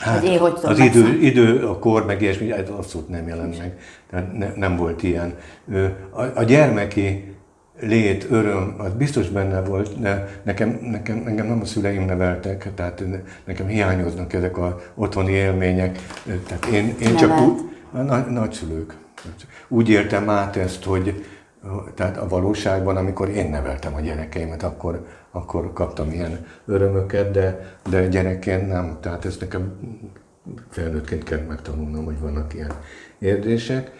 Hát, 0.01 0.23
én 0.23 0.39
hogy 0.39 0.57
az 0.63 0.79
idő, 0.79 1.19
idő, 1.19 1.67
a 1.67 1.79
kor, 1.79 2.05
meg 2.05 2.21
ilyesmi, 2.21 2.51
ez 2.51 2.69
abszolút 2.69 3.09
nem 3.09 3.27
jelent 3.27 3.57
meg. 3.57 3.79
Tehát 4.09 4.37
ne, 4.37 4.53
nem 4.55 4.75
volt 4.75 5.03
ilyen. 5.03 5.37
A, 6.09 6.21
a 6.21 6.43
gyermeki 6.43 7.35
lét, 7.79 8.27
öröm, 8.29 8.75
az 8.77 8.93
biztos 8.93 9.29
benne 9.29 9.61
volt, 9.61 9.99
de 9.99 10.41
nekem, 10.43 10.79
nekem, 10.81 11.23
engem 11.25 11.47
nem 11.47 11.61
a 11.61 11.65
szüleim 11.65 12.05
neveltek, 12.05 12.73
tehát 12.75 13.03
nekem 13.45 13.67
hiányoznak 13.67 14.33
ezek 14.33 14.57
az 14.57 14.71
otthoni 14.95 15.31
élmények. 15.31 15.99
Tehát 16.47 16.65
én, 16.65 16.95
én 16.99 17.15
csak 17.15 17.39
úgy, 17.41 17.59
a 17.91 17.97
nagy, 17.97 18.25
nagyszülők. 18.25 18.95
Úgy 19.67 19.89
éltem 19.89 20.29
át 20.29 20.55
ezt, 20.55 20.83
hogy, 20.83 21.25
tehát 21.95 22.17
a 22.17 22.27
valóságban, 22.27 22.97
amikor 22.97 23.29
én 23.29 23.49
neveltem 23.49 23.93
a 23.95 23.99
gyerekeimet, 23.99 24.63
akkor, 24.63 25.05
akkor 25.31 25.73
kaptam 25.73 26.11
ilyen 26.11 26.45
örömöket, 26.65 27.31
de, 27.31 27.75
de 27.89 28.07
gyerekként 28.07 28.67
nem. 28.67 28.97
Tehát 29.01 29.25
ezt 29.25 29.39
nekem 29.39 29.73
felnőttként 30.69 31.23
kell 31.23 31.39
megtanulnom, 31.47 32.05
hogy 32.05 32.19
vannak 32.19 32.53
ilyen 32.53 32.71
érzések. 33.19 33.91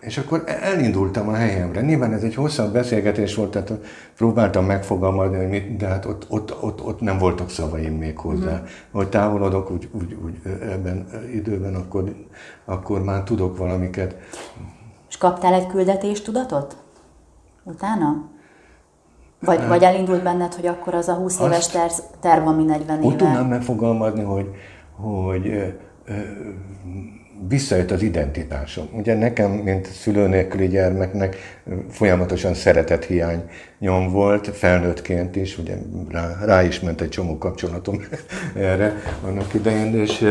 És 0.00 0.18
akkor 0.18 0.42
elindultam 0.46 1.28
a 1.28 1.34
helyemre. 1.34 1.80
Nyilván 1.80 2.12
ez 2.12 2.22
egy 2.22 2.34
hosszabb 2.34 2.72
beszélgetés 2.72 3.34
volt, 3.34 3.50
tehát 3.50 3.72
próbáltam 4.16 4.64
megfogalmazni, 4.64 5.36
hogy 5.36 5.48
mit, 5.48 5.76
de 5.76 5.86
hát 5.86 6.04
ott, 6.04 6.26
ott, 6.28 6.62
ott, 6.62 6.82
ott 6.84 7.00
nem 7.00 7.18
voltak 7.18 7.50
szavaim 7.50 7.94
még 7.94 8.18
hozzá. 8.18 8.60
Mm. 8.60 8.64
Hogy 8.90 9.08
távolodok 9.08 9.70
úgy, 9.70 9.88
úgy, 9.92 10.16
úgy 10.24 10.40
ebben 10.44 11.06
időben, 11.32 11.74
akkor, 11.74 12.14
akkor 12.64 13.02
már 13.02 13.22
tudok 13.22 13.56
valamiket. 13.56 14.16
És 15.08 15.16
kaptál 15.16 15.54
egy 15.54 15.66
küldetés 15.66 16.22
tudatot? 16.22 16.76
Utána? 17.68 18.30
Vagy, 19.40 19.66
vagy 19.66 19.82
elindult 19.82 20.22
benned, 20.22 20.54
hogy 20.54 20.66
akkor 20.66 20.94
az 20.94 21.08
a 21.08 21.14
20 21.14 21.40
éves 21.40 21.68
terv, 21.68 21.92
terv 22.20 22.46
ami 22.46 22.64
40 22.64 22.96
éve? 22.96 23.06
Úgy 23.06 23.16
tudnám 23.16 23.46
megfogalmazni, 23.46 24.22
hogy, 24.22 24.50
hogy 24.96 25.46
ö, 25.46 25.66
ö, 26.04 26.12
visszajött 27.48 27.90
az 27.90 28.02
identitásom. 28.02 28.88
Ugye 28.92 29.14
nekem, 29.14 29.50
mint 29.50 29.86
szülő 29.86 30.26
nélküli 30.26 30.68
gyermeknek 30.68 31.36
folyamatosan 31.90 32.54
szeretet 32.54 33.04
hiányom 33.04 34.10
volt, 34.10 34.48
felnőttként 34.48 35.36
is, 35.36 35.58
ugye 35.58 35.76
rá, 36.08 36.44
rá 36.44 36.62
is 36.62 36.80
ment 36.80 37.00
egy 37.00 37.08
csomó 37.08 37.38
kapcsolatom 37.38 38.00
erre 38.54 38.94
annak 39.24 39.54
idején, 39.54 39.94
és, 39.94 40.24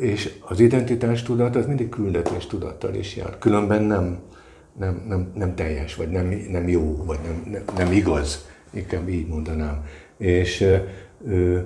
és 0.00 0.32
az 0.40 0.60
identitás 0.60 1.22
tudat 1.22 1.56
az 1.56 1.66
mindig 1.66 1.88
küldetés 1.88 2.46
tudattal 2.46 2.94
is 2.94 3.16
jár. 3.16 3.38
Különben 3.38 3.82
nem, 3.82 4.18
nem, 4.78 5.04
nem, 5.08 5.32
nem 5.34 5.54
teljes, 5.54 5.94
vagy 5.94 6.10
nem, 6.10 6.26
nem 6.50 6.68
jó, 6.68 7.04
vagy 7.04 7.18
nem, 7.24 7.42
nem, 7.50 7.62
nem 7.76 7.92
igaz, 7.92 8.48
inkább 8.70 9.08
így 9.08 9.28
mondanám. 9.28 9.84
És 10.16 10.66
ö, 11.26 11.58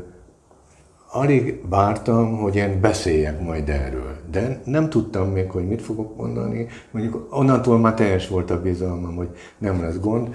alig 1.10 1.60
vártam, 1.68 2.36
hogy 2.36 2.56
én 2.56 2.80
beszéljek 2.80 3.40
majd 3.40 3.68
erről. 3.68 4.16
De 4.30 4.60
nem 4.64 4.88
tudtam 4.88 5.30
még, 5.30 5.50
hogy 5.50 5.68
mit 5.68 5.82
fogok 5.82 6.16
mondani. 6.16 6.66
Mondjuk 6.90 7.26
onnantól 7.30 7.78
már 7.78 7.94
teljes 7.94 8.28
volt 8.28 8.50
a 8.50 8.60
bizalmam, 8.60 9.16
hogy 9.16 9.28
nem 9.58 9.82
lesz 9.82 9.98
gond, 9.98 10.34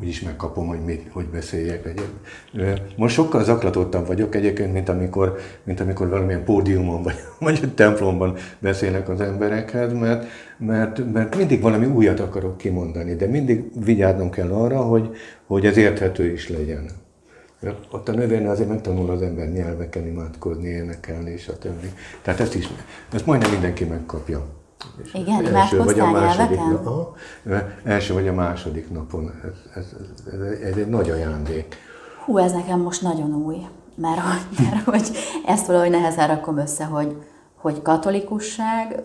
úgyis 0.00 0.20
megkapom, 0.20 0.66
hogy, 0.66 0.84
mit, 0.84 1.08
hogy 1.12 1.26
beszéljek. 1.26 1.86
Egyéb. 1.86 2.80
Most 2.96 3.14
sokkal 3.14 3.44
zaklatottabb 3.44 4.06
vagyok 4.06 4.34
egyébként, 4.34 4.72
mint 4.72 4.88
amikor, 4.88 5.36
mint 5.64 5.80
amikor 5.80 6.08
valamilyen 6.08 6.44
pódiumon 6.44 7.02
vagy, 7.02 7.16
vagy 7.38 7.58
egy 7.62 7.74
templomban 7.74 8.34
beszélnek 8.58 9.08
az 9.08 9.20
emberekhez, 9.20 9.92
mert, 9.92 10.26
mert, 10.58 11.12
mert 11.12 11.36
mindig 11.36 11.60
valami 11.60 11.86
újat 11.86 12.20
akarok 12.20 12.56
kimondani, 12.56 13.14
de 13.14 13.26
mindig 13.26 13.84
vigyáznom 13.84 14.30
kell 14.30 14.50
arra, 14.50 14.80
hogy, 14.80 15.10
hogy 15.46 15.66
ez 15.66 15.76
érthető 15.76 16.32
is 16.32 16.48
legyen. 16.48 16.84
Ott 17.90 18.08
a 18.08 18.12
növénynél 18.12 18.50
azért 18.50 18.68
megtanul 18.68 19.10
az 19.10 19.22
ember 19.22 19.48
nyelveken 19.48 20.06
imádkozni, 20.06 20.68
énekelni 20.68 21.34
többi. 21.60 21.92
Tehát 22.22 22.40
ezt 22.40 22.54
is, 22.54 22.68
ezt 23.12 23.26
majdnem 23.26 23.50
mindenki 23.50 23.84
megkapja. 23.84 24.44
És 25.02 25.14
Igen, 25.14 25.54
első 25.54 25.82
vagy 25.82 26.00
a 26.00 26.10
második, 26.10 26.58
aha, 26.58 27.16
első 27.84 28.14
vagy 28.14 28.28
a 28.28 28.32
második 28.32 28.90
napon. 28.90 29.32
Ez, 29.44 29.50
ez, 29.74 29.86
ez, 30.32 30.40
ez 30.40 30.76
egy 30.76 30.88
nagy 30.88 31.10
ajándék. 31.10 31.76
Hú, 32.24 32.38
ez 32.38 32.52
nekem 32.52 32.80
most 32.80 33.02
nagyon 33.02 33.34
új, 33.34 33.56
mert, 33.94 34.20
mert 34.58 34.84
hogy 34.84 35.10
ezt 35.46 35.66
valahogy 35.66 35.90
nehezen 35.90 36.28
rakom 36.28 36.58
össze, 36.58 36.84
hogy, 36.84 37.16
hogy 37.60 37.82
katolikusság, 37.82 39.00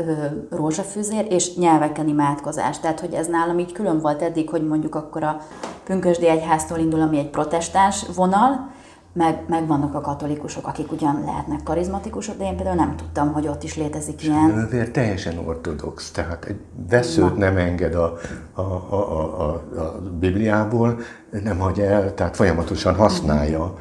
rózsafűzér 0.49 1.25
és 1.29 1.55
nyelveken 1.55 2.07
imádkozás. 2.07 2.79
Tehát, 2.79 2.99
hogy 2.99 3.13
ez 3.13 3.27
nálam 3.27 3.59
így 3.59 3.71
külön 3.71 3.99
volt 3.99 4.21
eddig, 4.21 4.49
hogy 4.49 4.67
mondjuk 4.67 4.95
akkor 4.95 5.23
a 5.23 5.41
Pünkösdi 5.83 6.27
Egyháztól 6.27 6.77
indul, 6.77 7.01
ami 7.01 7.17
egy 7.17 7.29
protestáns 7.29 8.05
vonal, 8.15 8.69
meg, 9.13 9.43
meg 9.47 9.67
vannak 9.67 9.95
a 9.95 10.01
katolikusok, 10.01 10.67
akik 10.67 10.91
ugyan 10.91 11.23
lehetnek 11.25 11.63
karizmatikusok, 11.63 12.37
de 12.37 12.45
én 12.45 12.55
például 12.55 12.75
nem 12.75 12.95
tudtam, 12.95 13.33
hogy 13.33 13.47
ott 13.47 13.63
is 13.63 13.75
létezik 13.75 14.23
ilyen. 14.23 14.65
Azért 14.65 14.91
teljesen 14.91 15.37
ortodox, 15.37 16.11
tehát 16.11 16.45
egy 16.45 16.59
veszőt 16.89 17.37
nem 17.37 17.57
enged 17.57 17.95
a, 17.95 18.17
a, 18.53 18.61
a, 18.61 19.41
a, 19.41 19.53
a 19.79 20.01
Bibliából, 20.19 20.99
nem 21.43 21.57
hagyja 21.57 21.85
el, 21.85 22.13
tehát 22.13 22.35
folyamatosan 22.35 22.95
használja. 22.95 23.75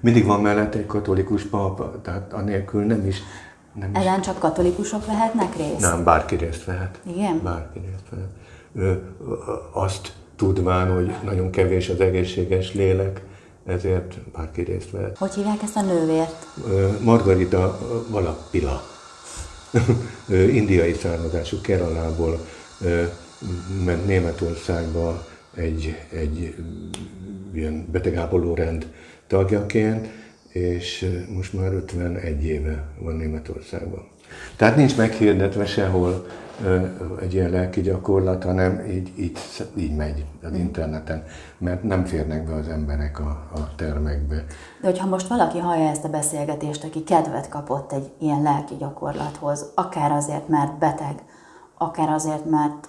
Mindig 0.00 0.26
van 0.26 0.40
mellette 0.40 0.78
egy 0.78 0.86
katolikus 0.86 1.42
papa, 1.44 2.00
tehát 2.02 2.32
anélkül 2.32 2.84
nem 2.84 3.06
is 3.06 3.22
nem 3.78 3.90
Ezen 3.94 4.20
csak 4.20 4.38
katolikusok 4.38 5.06
vehetnek 5.06 5.56
részt? 5.56 5.80
Nem, 5.80 6.04
bárki 6.04 6.36
részt 6.36 6.64
vehet. 6.64 7.00
Igen? 7.06 7.40
Bárki 7.42 7.78
részt 7.78 8.08
vehet. 8.10 8.28
Ő, 8.74 9.02
azt 9.72 10.12
tudván, 10.36 10.94
hogy 10.94 11.14
nagyon 11.24 11.50
kevés 11.50 11.88
az 11.88 12.00
egészséges 12.00 12.74
lélek, 12.74 13.22
ezért 13.66 14.14
bárki 14.18 14.62
részt 14.62 14.90
vehet. 14.90 15.18
Hogy 15.18 15.34
hívják 15.34 15.62
ezt 15.62 15.76
a 15.76 15.82
nővért? 15.82 16.46
Margarita 17.00 17.78
Valapila. 18.08 18.82
Indiai 20.60 20.92
származású 20.92 21.60
Keralából 21.60 22.38
ment 23.84 24.06
Németországba 24.06 25.26
egy, 25.54 25.96
egy 26.10 26.54
ilyen 27.54 27.88
betegápoló 27.90 28.54
rend 28.54 28.86
tagjaként, 29.26 30.08
és 30.58 31.20
most 31.34 31.52
már 31.52 31.72
51 31.72 32.44
éve 32.44 32.84
van 32.98 33.14
Németországban. 33.14 34.08
Tehát 34.56 34.76
nincs 34.76 34.96
meghirdetve 34.96 35.66
sehol 35.66 36.26
egy 37.20 37.34
ilyen 37.34 37.50
lelki 37.50 37.80
gyakorlat, 37.80 38.44
hanem 38.44 38.84
így, 38.90 39.12
így, 39.18 39.38
így 39.76 39.96
megy 39.96 40.24
az 40.42 40.52
interneten, 40.52 41.24
mert 41.58 41.82
nem 41.82 42.04
férnek 42.04 42.46
be 42.46 42.54
az 42.54 42.68
emberek 42.68 43.20
a, 43.20 43.48
a 43.54 43.74
termekbe. 43.76 44.44
De 44.80 44.86
hogyha 44.86 45.06
most 45.06 45.26
valaki 45.26 45.58
hallja 45.58 45.88
ezt 45.88 46.04
a 46.04 46.08
beszélgetést, 46.08 46.84
aki 46.84 47.04
kedvet 47.04 47.48
kapott 47.48 47.92
egy 47.92 48.10
ilyen 48.18 48.42
lelki 48.42 48.74
gyakorlathoz, 48.78 49.72
akár 49.74 50.10
azért, 50.10 50.48
mert 50.48 50.78
beteg, 50.78 51.22
akár 51.78 52.08
azért, 52.08 52.50
mert 52.50 52.88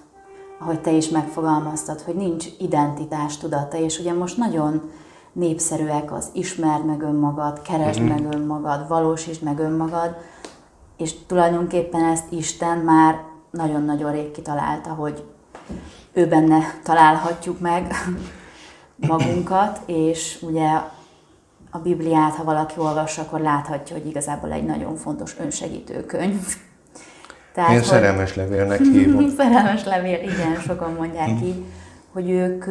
ahogy 0.59 0.81
te 0.81 0.91
is 0.91 1.09
megfogalmaztad, 1.09 2.01
hogy 2.01 2.15
nincs 2.15 2.45
identitás 2.59 3.37
tudata, 3.37 3.77
és 3.77 3.99
ugye 3.99 4.13
most 4.13 4.37
nagyon 4.37 4.91
népszerűek 5.33 6.13
az 6.13 6.29
ismerd 6.33 6.85
meg 6.85 7.01
önmagad, 7.01 7.61
keresd 7.61 7.99
mm-hmm. 7.99 8.23
meg 8.23 8.33
önmagad, 8.33 8.87
valósítsd 8.87 9.43
meg 9.43 9.59
önmagad, 9.59 10.15
és 10.97 11.13
tulajdonképpen 11.27 12.03
ezt 12.03 12.31
Isten 12.31 12.77
már 12.77 13.21
nagyon-nagyon 13.51 14.11
rég 14.11 14.31
kitalálta, 14.31 14.89
hogy 14.89 15.23
ő 16.13 16.27
benne 16.27 16.59
találhatjuk 16.83 17.59
meg 17.59 17.93
magunkat, 19.07 19.79
és 19.85 20.39
ugye 20.41 20.69
a 21.71 21.77
Bibliát, 21.77 22.35
ha 22.35 22.43
valaki 22.43 22.73
olvassa, 22.77 23.21
akkor 23.21 23.39
láthatja, 23.39 23.95
hogy 23.95 24.07
igazából 24.07 24.51
egy 24.51 24.65
nagyon 24.65 24.95
fontos 24.95 25.35
önsegítő 25.39 26.05
könyv. 26.05 26.55
Tehát, 27.53 27.71
Én 27.71 27.83
szerelmes 27.83 28.35
levélnek 28.35 28.79
hívom. 28.79 29.29
szerelmes 29.37 29.83
levél, 29.83 30.21
igen, 30.21 30.55
sokan 30.55 30.93
mondják 30.93 31.29
mhm. 31.29 31.45
Hogy 32.11 32.29
ők, 32.29 32.63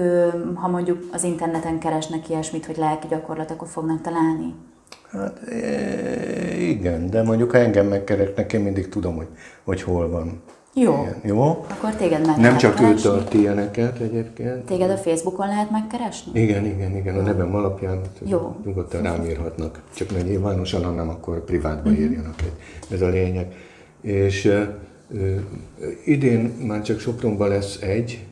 ha 0.55 0.68
mondjuk 0.68 1.09
az 1.12 1.24
interneten 1.24 1.79
keresnek 1.79 2.29
ilyesmit, 2.29 2.66
hogy 2.66 2.77
lelki 2.77 3.07
gyakorlat, 3.11 3.51
akkor 3.51 3.68
fognak 3.68 4.01
találni? 4.01 4.55
Hát 5.11 5.40
igen, 6.59 7.11
de 7.11 7.22
mondjuk 7.22 7.51
ha 7.51 7.59
engem 7.59 7.87
megkeresnek, 7.87 8.53
én 8.53 8.61
mindig 8.61 8.88
tudom, 8.88 9.16
hogy, 9.16 9.29
hogy 9.64 9.83
hol 9.83 10.09
van. 10.11 10.42
Jó. 10.74 10.92
Igen, 11.03 11.20
jó? 11.24 11.64
Akkor 11.70 11.94
téged 11.94 12.27
meg 12.27 12.37
Nem 12.38 12.57
csak 12.57 12.72
ő 12.72 12.83
keresni. 12.85 13.09
tart 13.11 13.35
ilyeneket 13.35 13.98
egyébként. 13.98 14.64
Téged 14.64 14.90
a 14.90 14.96
Facebookon 14.96 15.46
lehet 15.46 15.70
megkeresni? 15.70 16.40
Igen, 16.40 16.64
igen, 16.64 16.96
igen, 16.96 17.18
a 17.18 17.22
nevem 17.22 17.55
alapján 17.55 18.01
Jó. 18.24 18.57
nyugodtan 18.64 19.03
rám 19.03 19.24
írhatnak. 19.24 19.81
Csak 19.94 20.11
ne 20.11 20.20
nyilvánosan, 20.22 20.85
hanem 20.85 21.09
akkor 21.09 21.44
privátba 21.44 21.90
Mhm. 21.90 22.01
írjanak 22.01 22.42
egy. 22.42 22.53
Ez 22.90 23.01
a 23.01 23.09
lényeg. 23.09 23.55
És 24.01 24.44
ö, 24.44 24.62
ö, 25.11 25.35
idén 26.05 26.55
már 26.66 26.83
csak 26.83 26.98
Sopronban 27.01 27.48
lesz 27.48 27.81
egy, 27.83 28.27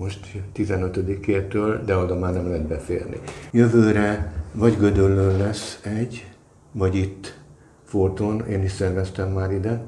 most 0.00 0.26
15-től, 0.56 1.80
de 1.84 1.96
oda 1.96 2.18
már 2.18 2.32
nem 2.32 2.46
lehet 2.46 2.66
beférni. 2.66 3.16
Jövőre 3.50 4.32
vagy 4.52 4.76
Gödöllön 4.76 5.36
lesz 5.36 5.80
egy, 5.82 6.26
vagy 6.72 6.94
itt 6.94 7.38
Forton, 7.84 8.46
én 8.46 8.62
is 8.62 8.70
szerveztem 8.70 9.32
már 9.32 9.52
ide. 9.52 9.84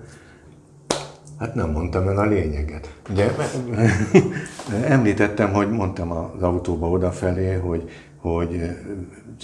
Hát 1.39 1.55
nem 1.55 1.71
mondtam 1.71 2.09
el 2.09 2.19
a 2.19 2.27
lényeget. 2.27 2.95
Ugye 3.11 3.31
említettem, 4.97 5.53
hogy 5.53 5.71
mondtam 5.71 6.11
az 6.11 6.43
autóba 6.43 6.89
odafelé, 6.89 7.55
hogy, 7.55 7.91
hogy 8.17 8.63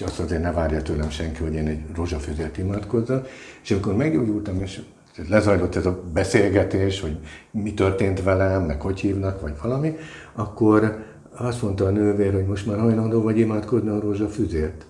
azt 0.00 0.20
azért 0.20 0.42
ne 0.42 0.52
várja 0.52 0.83
tőlem 0.83 1.11
senki, 1.11 1.42
hogy 1.42 1.54
én 1.54 1.66
egy 1.66 1.81
rózsafüzért 1.94 2.59
imádkozzak. 2.59 3.28
És 3.62 3.70
amikor 3.70 3.96
meggyógyultam, 3.96 4.61
és 4.62 4.81
lezajlott 5.28 5.76
ez 5.76 5.87
a 5.87 6.02
beszélgetés, 6.12 7.00
hogy 7.00 7.18
mi 7.50 7.74
történt 7.74 8.22
velem, 8.22 8.62
meg 8.62 8.81
hogy 8.81 9.00
hívnak, 9.00 9.40
vagy 9.40 9.52
valami, 9.62 9.96
akkor 10.38 11.05
azt 11.37 11.62
mondta 11.62 11.85
a 11.85 11.90
nővér, 11.90 12.33
hogy 12.33 12.46
most 12.46 12.66
már 12.66 12.79
hajlandó 12.79 13.22
vagy 13.22 13.38
imádkozni 13.38 13.88
a 13.88 14.01
rózsafüzért. 14.01 14.87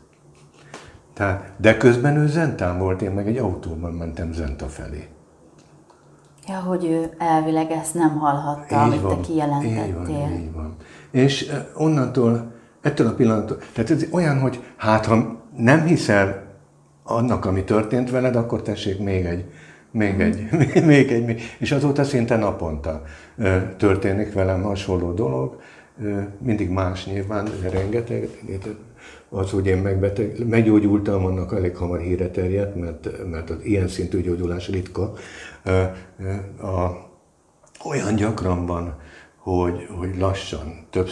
Tehát, 1.14 1.52
de 1.56 1.76
közben 1.76 2.16
ő 2.16 2.26
zentán 2.26 2.78
volt, 2.78 3.02
én 3.02 3.10
meg 3.10 3.28
egy 3.28 3.36
autóban 3.36 3.92
mentem 3.92 4.32
Zenta 4.32 4.66
felé. 4.66 5.08
Ja, 6.48 6.58
hogy 6.58 6.84
ő 6.84 7.10
elvileg 7.18 7.70
ezt 7.70 7.94
nem 7.94 8.18
hallhatta, 8.18 8.82
amit 8.82 9.00
te 9.02 9.14
így 9.14 9.20
kijelentettél. 9.20 10.04
van, 10.04 10.32
így 10.32 10.52
van. 10.52 10.76
És 11.10 11.48
eh, 11.48 11.64
onnantól, 11.74 12.52
ettől 12.80 13.06
a 13.06 13.14
pillanattól, 13.14 13.58
tehát 13.72 13.90
ez 13.90 14.06
olyan, 14.10 14.40
hogy 14.40 14.62
hát 14.76 15.06
ha 15.06 15.36
nem 15.56 15.84
hiszel 15.84 16.46
annak, 17.02 17.44
ami 17.44 17.64
történt 17.64 18.10
veled, 18.10 18.36
akkor 18.36 18.62
tessék 18.62 18.98
még 18.98 19.24
egy, 19.24 19.44
még 20.00 20.20
egy, 20.20 20.48
még 20.84 21.10
egy, 21.10 21.24
még, 21.24 21.40
és 21.58 21.72
azóta 21.72 22.04
szinte 22.04 22.36
naponta 22.36 23.02
történik 23.76 24.32
velem 24.32 24.62
hasonló 24.62 25.12
dolog, 25.12 25.60
mindig 26.38 26.70
más 26.70 27.06
nyilván, 27.06 27.48
rengeteg, 27.70 28.28
az, 29.28 29.50
hogy 29.50 29.66
én 29.66 29.78
megbeteg, 29.78 30.46
meggyógyultam, 30.48 31.24
annak 31.24 31.54
elég 31.54 31.76
hamar 31.76 32.00
híre 32.00 32.30
terjedt, 32.30 32.74
mert, 32.74 33.28
mert 33.30 33.50
az 33.50 33.56
ilyen 33.62 33.88
szintű 33.88 34.20
gyógyulás 34.20 34.68
ritka. 34.68 35.12
A, 36.60 37.06
olyan 37.84 38.14
gyakran 38.14 38.66
van, 38.66 38.96
hogy, 39.56 39.88
hogy 39.98 40.18
lassan, 40.18 40.86
több, 40.90 41.08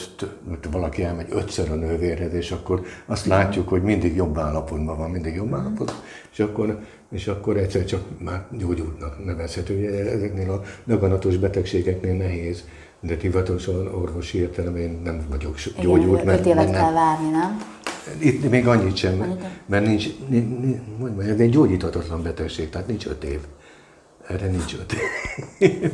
valaki 0.70 1.03
elmegy 1.03 1.27
ötször 1.31 1.70
a 1.70 1.75
nővérhez, 1.75 2.33
és 2.33 2.51
akkor 2.51 2.83
azt 3.07 3.27
látjuk, 3.27 3.68
hogy 3.68 3.83
mindig 3.83 4.16
jobb 4.16 4.38
állapotban 4.38 4.96
van, 4.96 5.11
mindig 5.11 5.35
jobb 5.35 5.55
állapotban, 5.55 5.96
és 6.33 6.38
akkor, 6.40 6.79
és 7.11 7.27
akkor 7.27 7.57
egyszer 7.57 7.85
csak 7.85 8.03
már 8.18 8.46
gyógyultnak 8.51 9.25
nevezhető. 9.25 9.88
Ezeknél 10.14 10.51
a 10.51 10.62
daganatos 10.87 11.37
betegségeknél 11.37 12.14
nehéz, 12.14 12.64
de 13.01 13.16
hivatalosan 13.20 13.87
orvosi 13.87 14.38
értelem 14.38 14.77
én 14.77 15.01
nem 15.05 15.27
vagyok 15.31 15.57
so- 15.57 15.81
gyógyult, 15.81 16.22
Igen, 16.22 16.38
öt 16.38 16.46
évet 16.46 16.57
mert 16.57 16.72
kell 16.72 16.92
várni, 16.92 17.29
nem? 17.31 17.62
itt 18.18 18.51
még 18.51 18.66
annyit 18.66 18.96
sem, 18.96 19.20
Annyit? 19.20 19.44
mert 19.66 19.87
nincs, 19.87 20.09
nincs, 20.29 20.61
nincs 20.61 20.79
mondjuk, 20.99 21.29
ez 21.29 21.40
egy 21.40 21.51
gyógyíthatatlan 21.51 22.22
betegség, 22.22 22.68
tehát 22.68 22.87
nincs 22.87 23.07
öt 23.07 23.25
év. 23.25 23.40
Erre 24.29 24.46
nincs 24.46 24.75
öt 24.75 24.92
év. 25.59 25.92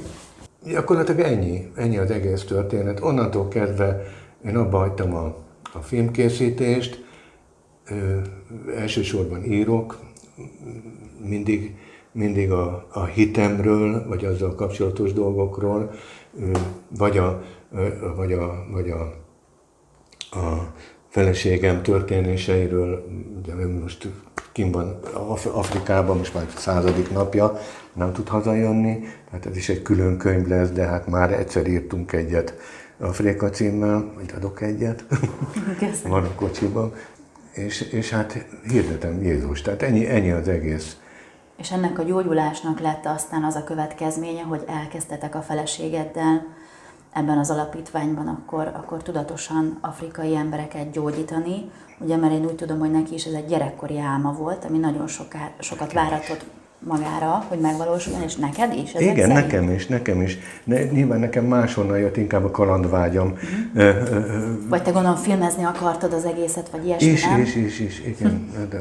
Gyakorlatilag 0.65 1.21
ennyi, 1.21 1.71
ennyi 1.75 1.99
az 1.99 2.11
egész 2.11 2.45
történet. 2.45 3.01
Onnantól 3.01 3.49
kezdve 3.49 4.03
én 4.45 4.57
abba 4.57 4.79
hagytam 4.79 5.15
a, 5.15 5.37
a 5.73 5.79
filmkészítést, 5.79 7.05
ö, 7.89 8.19
elsősorban 8.77 9.45
írok, 9.45 9.99
mindig, 11.25 11.77
mindig 12.13 12.51
a, 12.51 12.87
a 12.93 13.05
hitemről, 13.05 14.09
vagy 14.09 14.25
azzal 14.25 14.55
kapcsolatos 14.55 15.13
dolgokról, 15.13 15.91
ö, 16.41 16.51
vagy 16.99 17.19
a, 17.19 17.43
ö, 17.73 17.89
vagy 18.17 18.33
a, 18.33 18.67
vagy 18.71 18.91
a, 18.91 19.01
a 20.39 20.73
feleségem 21.09 21.83
történéseiről, 21.83 23.05
de 23.47 23.67
most 23.67 24.09
kim 24.53 24.71
van 24.71 25.01
Af- 25.13 25.47
Afrikában, 25.47 26.17
most 26.17 26.35
már 26.35 26.47
századik 26.57 27.11
napja, 27.11 27.59
nem 27.93 28.13
tud 28.13 28.29
hazajönni, 28.29 29.05
tehát 29.31 29.47
ez 29.47 29.57
is 29.57 29.69
egy 29.69 29.83
külön 29.83 30.19
könyv 30.19 30.47
lesz, 30.47 30.71
de 30.71 30.87
hát 30.87 31.07
már 31.07 31.33
egyszer 31.33 31.67
írtunk 31.67 32.13
egyet 32.13 32.55
Afrika 32.99 33.51
címmel, 33.51 34.13
vagy 34.15 34.33
adok 34.37 34.61
egyet, 34.61 35.05
van 36.09 36.25
a 36.25 36.35
kocsiban, 36.35 36.93
és, 37.53 37.81
és 37.81 38.11
hát 38.11 38.47
hirdetem 38.69 39.23
Jézus, 39.23 39.63
tehát 39.63 39.83
ennyi, 39.83 40.09
ennyi 40.09 40.31
az 40.31 40.49
egész. 40.49 40.97
És 41.57 41.71
ennek 41.71 41.99
a 41.99 42.03
gyógyulásnak 42.03 42.81
lett 42.81 43.07
aztán 43.07 43.45
az 43.45 43.55
a 43.55 43.65
következménye, 43.65 44.43
hogy 44.43 44.65
elkezdtetek 44.67 45.35
a 45.35 45.43
feleségeddel 45.43 46.47
ebben 47.13 47.39
az 47.39 47.51
alapítványban 47.51 48.29
akkor, 48.29 48.67
akkor 48.75 49.03
tudatosan 49.03 49.79
afrikai 49.81 50.35
embereket 50.35 50.91
gyógyítani, 50.91 51.71
ugye 51.99 52.17
mert 52.17 52.33
én 52.33 52.45
úgy 52.45 52.55
tudom, 52.55 52.79
hogy 52.79 52.91
neki 52.91 53.15
is 53.15 53.25
ez 53.25 53.33
egy 53.33 53.47
gyerekkori 53.47 53.99
álma 53.99 54.33
volt, 54.33 54.65
ami 54.65 54.79
nagyon 54.79 55.07
soká, 55.07 55.51
sokat 55.59 55.93
váratott 55.93 56.45
magára, 56.85 57.45
hogy 57.49 57.59
megvalósuljon, 57.59 58.23
és 58.23 58.37
neked 58.37 58.73
is? 58.73 58.93
ezek 58.93 59.01
Igen, 59.01 59.29
szerint? 59.29 59.33
nekem 59.33 59.71
is, 59.71 59.87
nekem 59.87 60.23
is. 60.23 60.39
Ne, 60.65 60.85
nyilván 60.85 61.21
nekem 61.21 61.45
máshonnan 61.45 61.99
jött 61.99 62.17
inkább 62.17 62.45
a 62.45 62.51
kalandvágyam. 62.51 63.27
Mhm. 63.27 63.81
Ö, 63.81 63.83
ö, 63.83 64.15
ö, 64.15 64.69
Vagy 64.69 64.83
te 64.83 64.91
gondolom 64.91 65.17
filmezni 65.17 65.65
akartad 65.65 66.13
az 66.13 66.25
egészet, 66.25 66.69
vagy 66.69 66.87
ilyesmi, 66.87 67.09
is, 67.09 67.25
nem? 67.25 67.41
is, 67.41 67.55
is, 67.55 67.81
is, 67.81 68.01
igen. 68.01 68.51
De, 68.71 68.79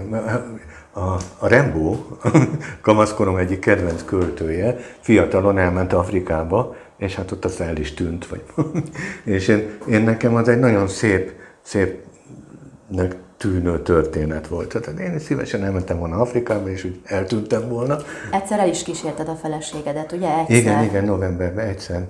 a, 0.94 1.18
a 1.38 1.48
Rembo, 1.48 1.96
kamaszkorom 2.82 3.38
egyik 3.38 3.60
kedvenc 3.60 4.06
költője, 4.06 4.78
fiatalon 5.00 5.58
elment 5.58 5.94
Afrikába, 5.94 6.76
és 6.98 7.16
hát 7.16 7.32
ott 7.32 7.46
az 7.46 7.62
el 7.62 7.78
is 7.78 7.94
tűnt. 7.94 8.28
Vagy. 8.28 8.44
és 9.24 9.48
én, 9.48 9.70
én, 9.90 10.02
nekem 10.02 10.36
az 10.36 10.48
egy 10.48 10.60
nagyon 10.60 10.88
szép, 10.88 11.32
szépnek 11.62 13.16
tűnő 13.42 13.82
történet 13.82 14.48
volt. 14.48 14.68
Tehát 14.68 15.00
én 15.00 15.20
szívesen 15.20 15.64
elmentem 15.64 15.98
volna 15.98 16.16
Afrikába, 16.16 16.70
és 16.70 16.84
úgy 16.84 17.02
eltűntem 17.04 17.70
volna. 17.70 17.98
Egyszer 18.32 18.60
el 18.60 18.68
is 18.68 18.84
kísérted 18.84 19.28
a 19.28 19.36
feleségedet, 19.36 20.12
ugye? 20.12 20.38
Egyszer. 20.38 20.56
Igen, 20.58 20.84
igen, 20.84 21.04
novemberben 21.04 21.68
egyszer. 21.68 22.08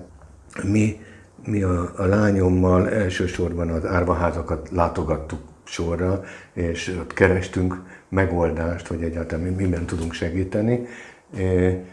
Mi, 0.62 1.00
mi 1.44 1.62
a, 1.62 1.92
a 1.96 2.04
lányommal 2.04 2.90
elsősorban 2.90 3.68
az 3.68 3.86
árvaházakat 3.86 4.68
látogattuk 4.70 5.40
sorra, 5.64 6.22
és 6.52 6.96
ott 7.00 7.12
kerestünk 7.12 7.82
megoldást, 8.08 8.86
hogy 8.86 9.02
egyáltalán 9.02 9.44
mi 9.44 9.50
miben 9.50 9.84
tudunk 9.86 10.12
segíteni. 10.12 10.86
É, 11.36 11.84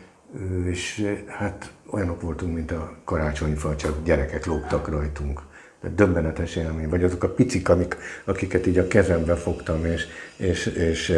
És 0.69 1.15
hát 1.27 1.71
olyanok 1.91 2.21
voltunk, 2.21 2.53
mint 2.53 2.71
a 2.71 2.95
karácsonyfa, 3.05 3.75
csak 3.75 4.03
gyerekek 4.03 4.45
lógtak 4.45 4.87
rajtunk. 4.87 5.41
De 5.81 5.89
döbbenetes 5.95 6.55
élmény, 6.55 6.89
vagy 6.89 7.03
azok 7.03 7.23
a 7.23 7.29
picik, 7.29 7.69
amik, 7.69 7.97
akiket 8.25 8.67
így 8.67 8.77
a 8.77 8.87
kezembe 8.87 9.35
fogtam, 9.35 9.85
és, 9.85 10.07
és, 10.37 10.65
és, 10.65 11.13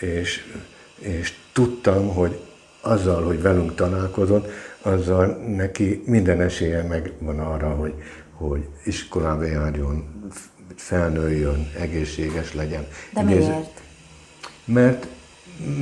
és, 0.00 0.44
és 0.98 1.34
tudtam, 1.52 2.08
hogy 2.08 2.40
azzal, 2.80 3.24
hogy 3.24 3.42
velünk 3.42 3.74
találkozott, 3.74 4.50
azzal 4.82 5.26
neki 5.56 6.02
minden 6.06 6.40
esélye 6.40 6.82
megvan 6.82 7.40
arra, 7.40 7.68
hogy, 7.68 7.94
hogy 8.32 8.68
iskolába 8.84 9.44
járjon, 9.44 10.20
felnőjön, 10.76 11.70
egészséges 11.78 12.54
legyen. 12.54 12.86
De 13.14 13.22
Nézd, 13.22 13.48
miért? 13.48 13.80
Mert, 14.64 15.06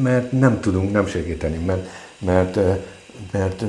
mert 0.03 0.33
nem 0.33 0.61
tudunk 0.61 0.93
nem 0.93 1.07
segíteni, 1.07 1.65
mert, 1.65 1.89
mert, 2.19 2.59
mert 3.33 3.65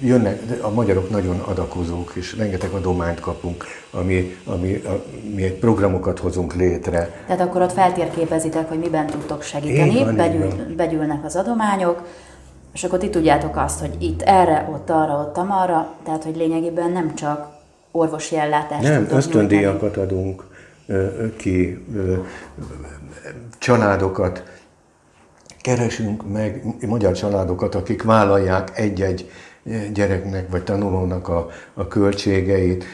jönnek, 0.00 0.42
a 0.62 0.70
magyarok 0.70 1.10
nagyon 1.10 1.38
adakozók, 1.38 2.12
és 2.14 2.36
rengeteg 2.36 2.70
adományt 2.70 3.20
kapunk, 3.20 3.64
ami, 3.90 4.36
ami, 4.44 4.74
a, 4.74 5.04
mi 5.34 5.42
egy 5.42 5.54
programokat 5.54 6.18
hozunk 6.18 6.54
létre, 6.54 7.24
Tehát 7.26 7.40
akkor 7.40 7.62
ott 7.62 7.72
feltérképezitek, 7.72 8.68
hogy 8.68 8.78
miben 8.78 9.06
tudtok 9.06 9.42
segíteni, 9.42 9.90
Így 9.90 10.04
van, 10.04 10.10
így 10.10 10.16
begyűl, 10.16 10.48
van. 10.48 10.74
begyűlnek 10.76 11.24
az 11.24 11.36
adományok, 11.36 12.02
és 12.72 12.84
akkor 12.84 12.98
ti 12.98 13.10
tudjátok 13.10 13.56
azt, 13.56 13.80
hogy 13.80 13.96
itt 13.98 14.22
erre, 14.22 14.68
ott 14.72 14.90
arra, 14.90 15.12
ott 15.12 15.36
amarra, 15.36 15.94
tehát 16.04 16.24
hogy 16.24 16.36
lényegében 16.36 16.90
nem 16.90 17.14
csak 17.14 17.48
orvosi 17.90 18.36
ellátást 18.36 18.82
Nem, 18.82 19.06
ösztöndíjakat 19.10 19.96
adunk 19.96 20.44
ki, 21.36 21.86
családokat 23.58 24.42
keresünk 25.60 26.32
meg, 26.32 26.64
magyar 26.86 27.12
családokat, 27.12 27.74
akik 27.74 28.02
vállalják 28.02 28.78
egy-egy 28.78 29.30
gyereknek 29.92 30.50
vagy 30.50 30.64
tanulónak 30.64 31.28
a, 31.28 31.48
a 31.74 31.88
költségeit. 31.88 32.84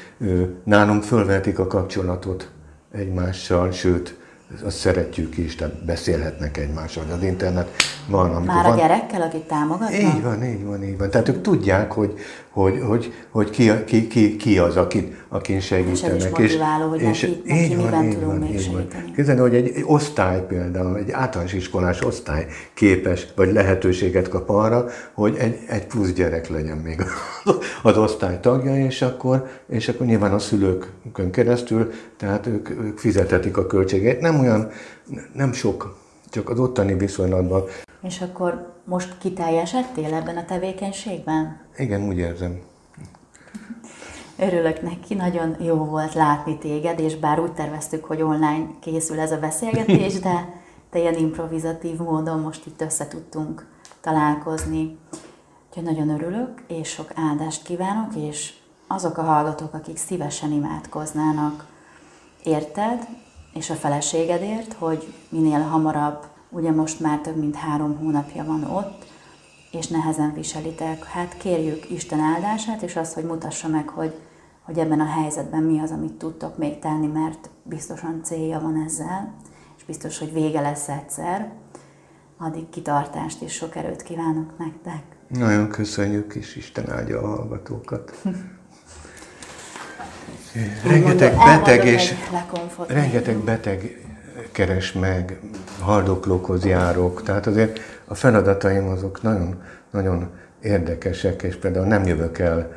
Nálunk 0.64 1.02
fölvetik 1.02 1.59
a 1.59 1.66
kapcsolatot 1.66 2.50
egymással, 2.92 3.70
sőt, 3.70 4.18
azt 4.64 4.76
szeretjük 4.76 5.37
is, 5.37 5.55
tehát 5.55 5.85
beszélhetnek 5.85 6.57
egymással, 6.57 7.05
az 7.12 7.22
internet 7.22 7.70
van. 8.09 8.42
Már 8.42 8.64
a 8.64 8.68
van... 8.68 8.76
gyerekkel, 8.76 9.22
akit 9.22 9.42
támogatnak? 9.42 9.98
Így 9.98 10.22
van, 10.22 10.44
így 10.44 10.64
van, 10.64 10.85
így 10.85 10.98
van. 10.98 11.11
Tehát 11.11 11.29
ők 11.29 11.42
tudják, 11.42 11.92
hogy, 11.92 12.18
hogy, 12.57 12.81
hogy, 12.87 13.12
hogy 13.31 13.51
ki, 13.51 13.71
ki, 13.85 14.07
ki, 14.07 14.37
ki 14.37 14.59
az, 14.59 14.77
akit, 14.77 15.25
akin 15.29 15.61
segítenek. 15.61 16.38
És, 16.38 16.57
hogy 16.90 17.01
és 17.01 17.21
neki, 17.21 17.42
neki 17.47 17.62
így 17.62 17.77
van, 17.77 18.05
így 18.05 18.21
van, 18.21 18.37
még 18.37 18.55
így 18.55 18.73
van. 18.73 18.88
Képzeld, 19.14 19.38
hogy 19.38 19.55
egy 19.55 19.83
osztály 19.87 20.47
például, 20.47 20.97
egy 20.97 21.11
általános 21.11 21.53
iskolás 21.53 22.03
osztály 22.05 22.47
képes, 22.75 23.27
vagy 23.35 23.53
lehetőséget 23.53 24.29
kap 24.29 24.49
arra, 24.49 24.87
hogy 25.14 25.37
egy, 25.37 25.59
egy 25.69 25.87
plusz 25.87 26.12
gyerek 26.12 26.49
legyen 26.49 26.77
még 26.77 27.03
az 27.83 27.99
osztály 27.99 28.40
tagja, 28.40 28.77
és 28.77 29.03
akkor, 29.03 29.47
és 29.69 29.88
akkor 29.88 30.07
nyilván 30.07 30.33
a 30.33 30.38
szülőkön 30.38 31.31
keresztül, 31.31 31.90
tehát 32.16 32.47
ők, 32.47 32.71
ők 32.71 32.99
fizethetik 32.99 33.57
a 33.57 33.66
költségeit. 33.66 34.21
Nem 34.21 34.40
olyan, 34.40 34.71
nem 35.33 35.53
sok, 35.53 35.97
csak 36.31 36.51
az 36.51 36.59
ottani 36.59 36.95
viszonylatban. 36.95 37.64
És 38.03 38.21
akkor 38.21 38.76
most 38.87 39.18
kiteljesedtél 39.18 40.14
ebben 40.14 40.37
a 40.37 40.44
tevékenységben? 40.44 41.61
Igen, 41.77 42.09
úgy 42.09 42.18
érzem. 42.18 42.61
Örülök 44.38 44.83
neki, 44.83 45.14
nagyon 45.14 45.57
jó 45.61 45.75
volt 45.75 46.14
látni 46.14 46.59
téged, 46.59 46.99
és 46.99 47.16
bár 47.16 47.40
úgy 47.40 47.53
terveztük, 47.53 48.05
hogy 48.05 48.22
online 48.22 48.66
készül 48.81 49.20
ez 49.20 49.33
a 49.33 49.38
beszélgetés, 49.38 50.18
de 50.20 50.62
te 50.90 50.99
ilyen 50.99 51.14
improvizatív 51.14 51.96
módon 51.96 52.40
most 52.40 52.66
itt 52.66 52.81
össze 52.81 53.09
tudtunk 53.09 53.66
találkozni. 54.01 54.99
Úgyhogy 55.68 55.83
nagyon 55.83 56.11
örülök, 56.11 56.62
és 56.68 56.88
sok 56.88 57.11
áldást 57.14 57.62
kívánok, 57.62 58.14
és 58.14 58.53
azok 58.87 59.18
a 59.18 59.22
hallgatók, 59.22 59.75
akik 59.75 59.96
szívesen 59.96 60.53
imádkoznának 60.53 61.66
érted, 62.44 63.07
és 63.53 63.70
a 63.70 63.75
feleségedért, 63.75 64.72
hogy 64.72 65.14
minél 65.29 65.61
hamarabb, 65.61 66.27
ugye 66.57 66.71
most 66.71 67.01
már 67.01 67.21
több 67.21 67.37
mint 67.37 67.57
három 67.57 67.97
hónapja 67.97 68.45
van 68.45 68.64
ott, 68.64 69.05
és 69.71 69.87
nehezen 69.87 70.35
viselitek. 70.35 71.05
Hát 71.05 71.37
kérjük 71.37 71.90
Isten 71.90 72.21
áldását, 72.21 72.83
és 72.83 72.97
azt, 72.97 73.14
hogy 73.14 73.25
mutassa 73.25 73.69
meg, 73.69 73.88
hogy, 73.88 74.14
hogy 74.62 74.79
ebben 74.79 75.01
a 75.01 75.07
helyzetben 75.07 75.62
mi 75.62 75.81
az, 75.81 75.90
amit 75.90 76.12
tudtok 76.12 76.59
még 76.59 76.79
tenni, 76.79 77.07
mert 77.07 77.51
biztosan 77.62 78.21
célja 78.23 78.61
van 78.61 78.83
ezzel, 78.87 79.35
és 79.77 79.85
biztos, 79.85 80.19
hogy 80.19 80.33
vége 80.33 80.61
lesz 80.61 80.88
egyszer. 80.88 81.53
Addig 82.38 82.69
kitartást 82.69 83.42
és 83.42 83.53
sok 83.53 83.77
erőt 83.77 84.03
kívánok 84.03 84.59
nektek. 84.59 85.03
Nagyon 85.29 85.69
köszönjük, 85.69 86.35
és 86.35 86.57
Isten 86.57 86.90
áldja 86.90 87.23
a 87.23 87.27
hallgatókat. 87.27 88.23
rengeteg 90.85 91.37
beteg 91.37 91.85
és 91.85 92.14
rengeteg 92.88 93.37
beteg 93.37 94.06
keres 94.53 94.92
meg, 94.92 95.40
haldoklókhoz 95.81 96.64
járok, 96.64 97.22
tehát 97.22 97.46
azért 97.46 97.81
a 98.05 98.14
feladataim 98.14 98.88
azok 98.88 99.22
nagyon, 99.22 99.62
nagyon 99.90 100.31
érdekesek, 100.61 101.42
és 101.42 101.57
például 101.57 101.87
nem 101.87 102.07
jövök 102.07 102.38
el 102.38 102.72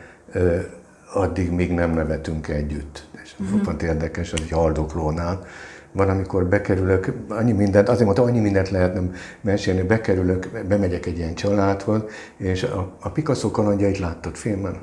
addig, 1.14 1.52
míg 1.52 1.74
nem 1.74 1.92
nevetünk 1.92 2.48
együtt. 2.48 3.08
És 3.24 3.36
uh-huh. 3.40 3.84
érdekes 3.84 4.34
az 4.34 4.40
egy 4.42 4.52
haldoklónál. 4.52 5.46
Van, 5.92 6.10
amikor 6.10 6.46
bekerülök, 6.46 7.14
annyi 7.28 7.52
mindent, 7.52 7.90
azért 7.90 8.06
mondta, 8.06 8.24
annyi 8.24 8.40
mindent 8.40 8.70
lehetne 8.70 9.02
mesélni, 9.42 9.82
bekerülök, 9.82 10.66
bemegyek 10.68 11.06
egy 11.06 11.18
ilyen 11.18 11.34
családhoz, 11.36 12.02
és 12.38 12.64
a, 12.64 12.96
a 13.00 13.10
Picasso 13.10 13.52
kalandjait 13.52 13.98
láttad 13.98 14.36
filmen? 14.36 14.76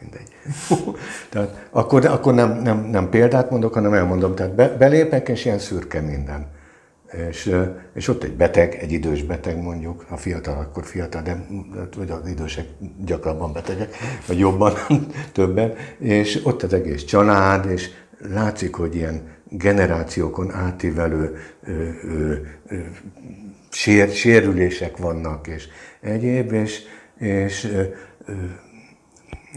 Mindegy. 0.00 0.28
tehát 1.30 1.68
akkor, 1.70 2.04
akkor 2.06 2.34
nem, 2.34 2.62
nem, 2.62 2.78
nem 2.78 3.08
példát 3.08 3.50
mondok, 3.50 3.74
hanem 3.74 3.94
elmondom, 3.94 4.34
tehát 4.34 4.54
be, 4.54 4.68
belépek, 4.68 5.28
és 5.28 5.44
ilyen 5.44 5.58
szürke 5.58 6.00
minden. 6.00 6.46
És, 7.28 7.56
és 7.94 8.08
ott 8.08 8.22
egy 8.22 8.36
beteg, 8.36 8.74
egy 8.74 8.92
idős 8.92 9.22
beteg 9.22 9.62
mondjuk, 9.62 10.06
a 10.08 10.16
fiatal 10.16 10.58
akkor 10.58 10.84
fiatal, 10.84 11.22
de 11.22 11.46
vagy 11.96 12.10
az 12.10 12.28
idősek 12.28 12.66
gyakrabban 13.04 13.52
betegek, 13.52 13.94
vagy 14.26 14.38
jobban, 14.38 14.72
többen, 15.32 15.74
és 15.98 16.40
ott 16.44 16.62
az 16.62 16.72
egész 16.72 17.04
család, 17.04 17.70
és 17.70 17.90
látszik, 18.28 18.74
hogy 18.74 18.94
ilyen 18.94 19.22
generációkon 19.48 20.52
átívelő 20.52 21.36
ö, 21.62 21.88
ö, 22.02 22.34
ö, 22.68 22.76
sér, 23.70 24.10
sérülések 24.10 24.96
vannak, 24.96 25.46
és 25.46 25.68
egyéb, 26.00 26.52
és, 26.52 26.80
és 27.18 27.64
ö, 27.64 27.82
ö, 28.26 28.32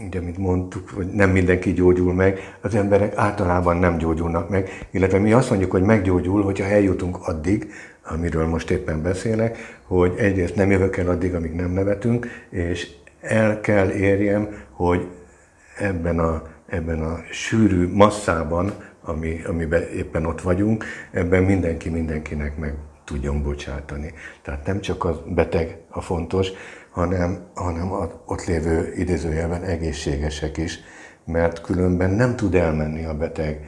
ugye, 0.06 0.20
mint 0.20 0.38
mondtuk, 0.38 0.88
hogy 0.88 1.06
nem 1.06 1.30
mindenki 1.30 1.72
gyógyul 1.72 2.14
meg, 2.14 2.56
az 2.60 2.74
emberek 2.74 3.16
általában 3.16 3.76
nem 3.76 3.98
gyógyulnak 3.98 4.48
meg, 4.48 4.86
illetve 4.90 5.18
mi 5.18 5.32
azt 5.32 5.50
mondjuk, 5.50 5.70
hogy 5.70 5.82
meggyógyul, 5.82 6.42
hogyha 6.42 6.64
eljutunk 6.64 7.28
addig, 7.28 7.72
amiről 8.02 8.46
most 8.46 8.70
éppen 8.70 9.02
beszélek, 9.02 9.78
hogy 9.86 10.14
egyrészt 10.16 10.54
nem 10.54 10.70
jövök 10.70 10.96
el 10.96 11.08
addig, 11.08 11.34
amíg 11.34 11.52
nem 11.52 11.70
nevetünk, 11.70 12.26
és 12.50 12.88
el 13.20 13.60
kell 13.60 13.90
érjem, 13.90 14.48
hogy 14.70 15.06
ebben 15.78 16.18
a, 16.18 16.42
ebben 16.66 17.02
a 17.02 17.18
sűrű 17.30 17.88
masszában, 17.92 18.72
ami, 19.02 19.40
amiben 19.46 19.82
éppen 19.82 20.26
ott 20.26 20.40
vagyunk, 20.40 20.84
ebben 21.10 21.42
mindenki 21.42 21.88
mindenkinek 21.88 22.56
meg 22.58 22.74
tudjon 23.04 23.42
bocsátani. 23.42 24.12
Tehát 24.42 24.66
nem 24.66 24.80
csak 24.80 25.04
a 25.04 25.22
beteg 25.26 25.78
a 25.90 26.00
fontos, 26.00 26.48
hanem, 26.90 27.46
hanem 27.54 27.92
az 27.92 28.08
ott 28.26 28.44
lévő 28.44 28.92
idézőjelben 28.96 29.62
egészségesek 29.62 30.56
is, 30.56 30.78
mert 31.24 31.60
különben 31.60 32.10
nem 32.10 32.36
tud 32.36 32.54
elmenni 32.54 33.04
a 33.04 33.14
beteg, 33.14 33.66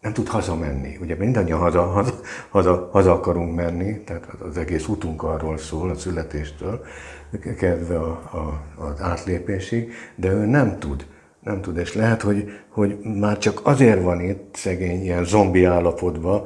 nem 0.00 0.12
tud 0.12 0.28
hazamenni. 0.28 0.96
Ugye 1.00 1.16
mindannyian 1.16 1.58
haza, 1.58 1.82
haza, 1.82 2.12
haza, 2.50 2.88
haza 2.92 3.12
akarunk 3.12 3.54
menni, 3.54 4.00
tehát 4.04 4.26
az 4.40 4.56
egész 4.56 4.86
utunk 4.86 5.22
arról 5.22 5.58
szól, 5.58 5.90
a 5.90 5.94
születéstől, 5.94 6.84
kezdve 7.58 7.98
a, 7.98 8.10
a, 8.10 8.62
az 8.84 9.00
átlépésig, 9.00 9.92
de 10.14 10.32
ő 10.32 10.44
nem 10.44 10.78
tud. 10.78 11.06
Nem 11.40 11.60
tud, 11.60 11.76
és 11.76 11.94
lehet, 11.94 12.22
hogy, 12.22 12.50
hogy 12.68 12.98
már 12.98 13.38
csak 13.38 13.60
azért 13.62 14.02
van 14.02 14.20
itt 14.20 14.54
szegény 14.54 15.02
ilyen 15.02 15.24
zombi 15.24 15.64
állapotban, 15.64 16.42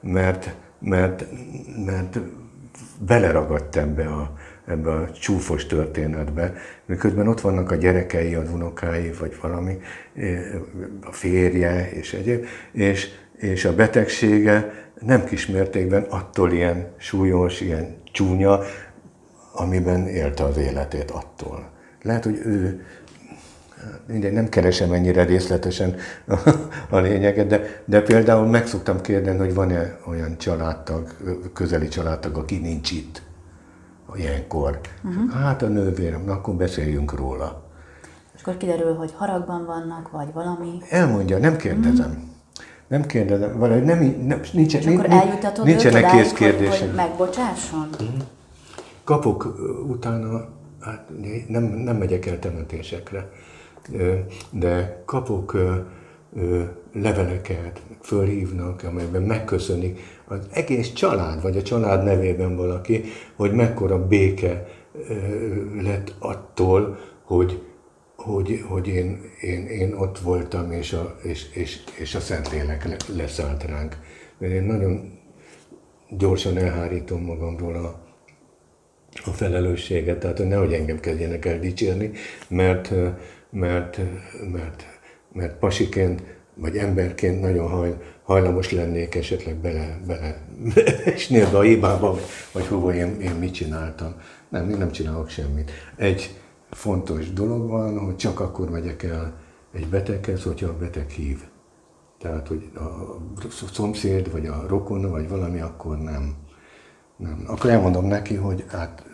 mert, 0.00 0.54
mert, 0.84 1.24
mert 1.86 2.18
beleragadt 3.06 3.76
ebbe 3.76 4.06
a, 4.06 4.32
ebbe 4.66 4.90
a 4.90 5.10
csúfos 5.12 5.66
történetbe, 5.66 6.52
miközben 6.86 7.28
ott 7.28 7.40
vannak 7.40 7.70
a 7.70 7.74
gyerekei, 7.74 8.34
az 8.34 8.50
unokái, 8.52 9.12
vagy 9.18 9.36
valami, 9.40 9.78
a 11.02 11.12
férje 11.12 11.90
és 11.90 12.12
egyéb, 12.12 12.46
és, 12.72 13.08
és 13.36 13.64
a 13.64 13.74
betegsége 13.74 14.72
nem 15.00 15.24
kismértékben 15.24 16.02
attól 16.02 16.52
ilyen 16.52 16.92
súlyos, 16.96 17.60
ilyen 17.60 17.96
csúnya, 18.12 18.60
amiben 19.52 20.08
élte 20.08 20.44
az 20.44 20.56
életét 20.56 21.10
attól. 21.10 21.70
Lehet, 22.02 22.24
hogy 22.24 22.40
ő, 22.44 22.84
mindegy, 24.06 24.32
nem 24.32 24.48
keresem 24.48 24.92
ennyire 24.92 25.24
részletesen 25.24 25.94
a 26.90 26.98
lényeget, 26.98 27.46
de, 27.46 27.82
de 27.84 28.02
például 28.02 28.46
meg 28.46 28.66
szoktam 28.66 29.00
kérdeni, 29.00 29.38
hogy 29.38 29.54
van-e 29.54 29.98
olyan 30.06 30.38
családtag, 30.38 31.08
közeli 31.52 31.88
családtag, 31.88 32.36
aki 32.36 32.58
nincs 32.58 32.90
itt 32.90 33.22
ilyenkor. 34.16 34.80
Uh-huh. 35.04 35.30
Hát 35.32 35.62
a 35.62 35.68
nővérem, 35.68 36.24
na 36.24 36.32
akkor 36.32 36.54
beszéljünk 36.54 37.14
róla. 37.14 37.62
És 38.34 38.40
akkor 38.40 38.56
kiderül, 38.56 38.94
hogy 38.94 39.12
haragban 39.16 39.64
vannak, 39.64 40.10
vagy 40.10 40.32
valami? 40.32 40.78
Elmondja, 40.90 41.38
nem 41.38 41.56
kérdezem. 41.56 42.10
Uh-huh. 42.10 42.22
Nem 42.88 43.06
kérdezem, 43.06 43.58
valahogy 43.58 43.84
nem, 43.84 43.98
nem 44.26 44.40
nincsen, 44.52 44.80
És 44.80 44.86
akkor 44.86 45.10
eljutatod 45.10 45.64
nincsenek 45.64 46.10
kész 46.10 46.32
kérdések. 46.32 46.78
Hogy, 46.78 46.80
hogy 46.80 46.96
megbocsásson? 46.96 47.88
Uh-huh. 47.92 48.08
Kapok 49.04 49.54
utána, 49.88 50.48
hát 50.80 51.08
nem, 51.48 51.62
nem 51.62 51.96
megyek 51.96 52.26
el 52.26 52.38
temetésekre, 52.38 53.30
de 54.50 55.02
kapok 55.04 55.56
leveleket, 56.92 57.82
fölhívnak, 58.02 58.82
amelyben 58.82 59.22
megköszönik 59.22 60.00
az 60.24 60.38
egész 60.52 60.92
család, 60.92 61.42
vagy 61.42 61.56
a 61.56 61.62
család 61.62 62.04
nevében 62.04 62.56
valaki, 62.56 63.04
hogy 63.36 63.52
mekkora 63.52 64.06
béke 64.06 64.66
lett 65.82 66.14
attól, 66.18 66.98
hogy, 67.22 67.62
hogy, 68.16 68.64
hogy 68.68 68.88
én, 68.88 69.20
én, 69.40 69.66
én 69.66 69.92
ott 69.92 70.18
voltam, 70.18 70.72
és 70.72 70.92
a, 70.92 71.16
és, 71.22 71.52
és, 71.52 71.78
és 71.98 72.14
a 72.14 72.20
Szentlélek 72.20 73.06
leszállt 73.16 73.64
ránk. 73.64 73.96
Mert 74.38 74.52
én 74.52 74.62
nagyon 74.62 75.18
gyorsan 76.08 76.56
elhárítom 76.56 77.22
magamról 77.22 77.74
a, 77.74 78.02
a 79.24 79.30
felelősséget, 79.30 80.18
tehát 80.18 80.38
hogy 80.38 80.46
nehogy 80.46 80.72
engem 80.72 81.00
kezdjenek 81.00 81.44
el 81.44 81.58
dicsérni, 81.58 82.10
mert, 82.48 82.92
mert, 83.54 84.00
mert, 84.52 84.84
mert 85.32 85.58
pasiként 85.58 86.22
vagy 86.54 86.76
emberként 86.76 87.40
nagyon 87.40 87.68
haj, 87.68 87.96
hajlamos 88.22 88.72
lennék 88.72 89.14
esetleg 89.14 89.56
bele, 89.56 90.00
bele 90.06 90.46
esni 91.14 91.40
ebbe 91.40 91.58
a 91.58 91.62
hibába, 91.62 92.18
vagy 92.52 92.66
hova 92.66 92.94
én, 92.94 93.20
én 93.20 93.34
mit 93.34 93.54
csináltam. 93.54 94.14
Nem, 94.48 94.70
én 94.70 94.76
nem 94.76 94.90
csinálok 94.90 95.28
semmit. 95.28 95.70
Egy 95.96 96.38
fontos 96.70 97.32
dolog 97.32 97.68
van, 97.68 97.98
hogy 97.98 98.16
csak 98.16 98.40
akkor 98.40 98.70
megyek 98.70 99.02
el 99.02 99.34
egy 99.72 99.88
beteghez, 99.88 100.42
hogyha 100.42 100.68
a 100.68 100.76
beteg 100.76 101.08
hív. 101.08 101.38
Tehát, 102.18 102.48
hogy 102.48 102.70
a 102.74 103.66
szomszéd, 103.72 104.32
vagy 104.32 104.46
a 104.46 104.64
rokon, 104.68 105.10
vagy 105.10 105.28
valami, 105.28 105.60
akkor 105.60 105.98
nem. 105.98 106.34
nem. 107.16 107.44
Akkor 107.46 107.70
elmondom 107.70 108.06
neki, 108.06 108.34
hogy 108.34 108.64
hát 108.68 109.04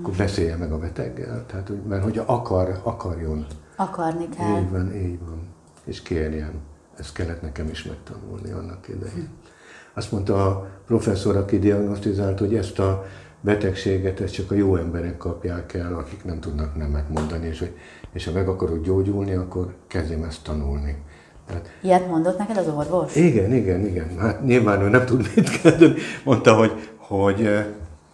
akkor 0.00 0.14
beszélje 0.14 0.56
meg 0.56 0.72
a 0.72 0.78
beteggel, 0.78 1.46
tehát, 1.46 1.68
hogy, 1.68 1.82
mert 1.88 2.02
hogy 2.02 2.22
akar, 2.26 2.80
akarjon. 2.82 3.46
Akarni 3.76 4.28
kell. 4.28 4.60
Így 4.60 4.70
van, 4.70 4.94
így 4.94 5.18
van. 5.18 5.48
És 5.84 6.02
kérjen. 6.02 6.52
Ezt 6.98 7.12
kellett 7.12 7.42
nekem 7.42 7.68
is 7.68 7.84
megtanulni 7.84 8.50
annak 8.50 8.88
idején. 8.88 9.28
Azt 9.94 10.12
mondta 10.12 10.46
a 10.46 10.68
professzor, 10.86 11.36
aki 11.36 11.58
diagnosztizált, 11.58 12.38
hogy 12.38 12.54
ezt 12.54 12.78
a 12.78 13.04
betegséget 13.40 14.20
ezt 14.20 14.34
csak 14.34 14.50
a 14.50 14.54
jó 14.54 14.76
emberek 14.76 15.16
kapják 15.16 15.74
el, 15.74 15.94
akik 15.94 16.24
nem 16.24 16.40
tudnak 16.40 16.76
nemet 16.76 17.08
mondani, 17.08 17.46
és, 17.46 17.58
hogy, 17.58 17.76
és 18.12 18.24
ha 18.24 18.32
meg 18.32 18.48
akarok 18.48 18.84
gyógyulni, 18.84 19.32
akkor 19.32 19.74
kezdjem 19.86 20.22
ezt 20.22 20.42
tanulni. 20.42 21.02
Tehát, 21.46 21.68
Ilyet 21.82 22.08
mondott 22.08 22.38
neked 22.38 22.56
az 22.56 22.68
orvos? 22.68 23.16
Igen, 23.16 23.52
igen, 23.52 23.86
igen. 23.86 24.18
Hát 24.18 24.44
nyilván 24.44 24.82
ő 24.82 24.88
nem 24.88 25.04
tud 25.04 25.30
mit 25.34 25.60
kezdeni. 25.60 25.94
Mondta, 26.24 26.54
hogy, 26.54 26.72
hogy, 26.96 27.48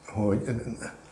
hogy 0.06 0.42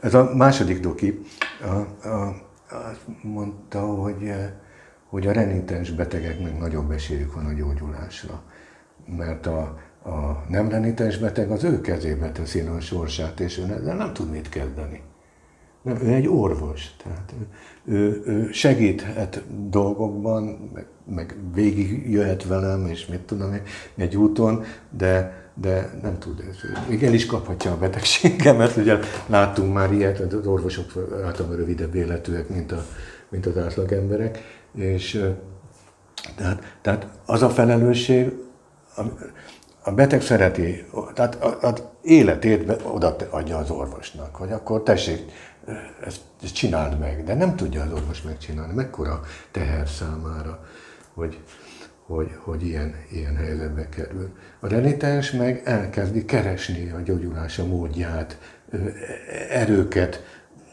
ez 0.00 0.14
a 0.14 0.34
második 0.34 0.80
doki, 0.80 1.20
a, 1.62 2.06
a, 2.08 2.46
azt 2.70 3.06
mondta, 3.22 3.80
hogy, 3.80 4.32
hogy 5.08 5.26
a 5.26 5.32
renitens 5.32 5.90
betegeknek 5.90 6.58
nagyobb 6.58 6.90
esélyük 6.90 7.34
van 7.34 7.46
a 7.46 7.52
gyógyulásra. 7.52 8.42
Mert 9.16 9.46
a, 9.46 9.78
a 10.04 10.44
nem 10.48 10.68
renitens 10.68 11.18
beteg 11.18 11.50
az 11.50 11.64
ő 11.64 11.80
kezébe 11.80 12.32
teszi 12.32 12.60
a 12.60 12.80
sorsát, 12.80 13.40
és 13.40 13.58
ő 13.58 13.62
ezzel 13.62 13.96
nem 13.96 14.12
tud 14.12 14.30
mit 14.30 14.48
kezdeni. 14.48 15.02
Nem, 15.82 15.96
ő 16.02 16.12
egy 16.12 16.28
orvos, 16.28 16.96
tehát 17.02 17.34
ő, 17.38 17.46
ő, 17.94 18.22
ő 18.26 18.52
segíthet 18.52 19.42
dolgokban, 19.68 20.70
meg, 20.74 20.86
meg 21.14 21.36
végig 21.54 22.10
jöhet 22.10 22.44
velem, 22.44 22.86
és 22.86 23.06
mit 23.06 23.20
tudom 23.20 23.52
én, 23.52 23.62
egy 23.96 24.16
úton, 24.16 24.64
de, 24.90 25.47
de 25.60 25.98
nem 26.02 26.18
tud. 26.18 26.44
Még 26.88 27.04
el 27.04 27.12
is 27.12 27.26
kaphatja 27.26 27.72
a 27.72 27.78
betegségemet, 27.78 28.76
ugye 28.76 28.98
láttunk 29.26 29.72
már 29.72 29.92
ilyet, 29.92 30.20
az 30.20 30.46
orvosok 30.46 30.92
általában 31.24 31.56
rövidebb 31.56 31.94
életűek, 31.94 32.48
mint, 32.48 32.72
a, 32.72 32.84
mint 33.28 33.46
az 33.46 33.56
átlag 33.56 33.92
emberek, 33.92 34.60
és 34.74 35.24
tehát, 36.36 36.78
tehát 36.82 37.06
az 37.26 37.42
a 37.42 37.50
felelősség, 37.50 38.32
a 39.82 39.92
beteg 39.92 40.22
szereti, 40.22 40.84
tehát 41.14 41.44
az 41.64 41.82
életét 42.02 42.82
oda 42.82 43.16
adja 43.30 43.56
az 43.56 43.70
orvosnak, 43.70 44.36
hogy 44.36 44.52
akkor 44.52 44.82
tessék, 44.82 45.32
ezt, 46.04 46.20
ezt 46.42 46.54
csináld 46.54 46.98
meg, 46.98 47.24
de 47.24 47.34
nem 47.34 47.56
tudja 47.56 47.82
az 47.82 47.92
orvos 47.92 48.22
megcsinálni. 48.22 48.74
Mekkora 48.74 49.20
teher 49.50 49.88
számára, 49.88 50.66
hogy, 51.14 51.38
hogy, 52.08 52.30
hogy 52.36 52.66
ilyen, 52.66 52.94
ilyen 53.12 53.36
helyzetbe 53.36 53.88
kerül. 53.88 54.36
A 54.60 54.68
renitens 54.68 55.30
meg 55.30 55.62
elkezdi 55.64 56.24
keresni 56.24 56.90
a 56.90 57.00
gyógyulása 57.00 57.66
módját, 57.66 58.38
erőket, 59.50 60.24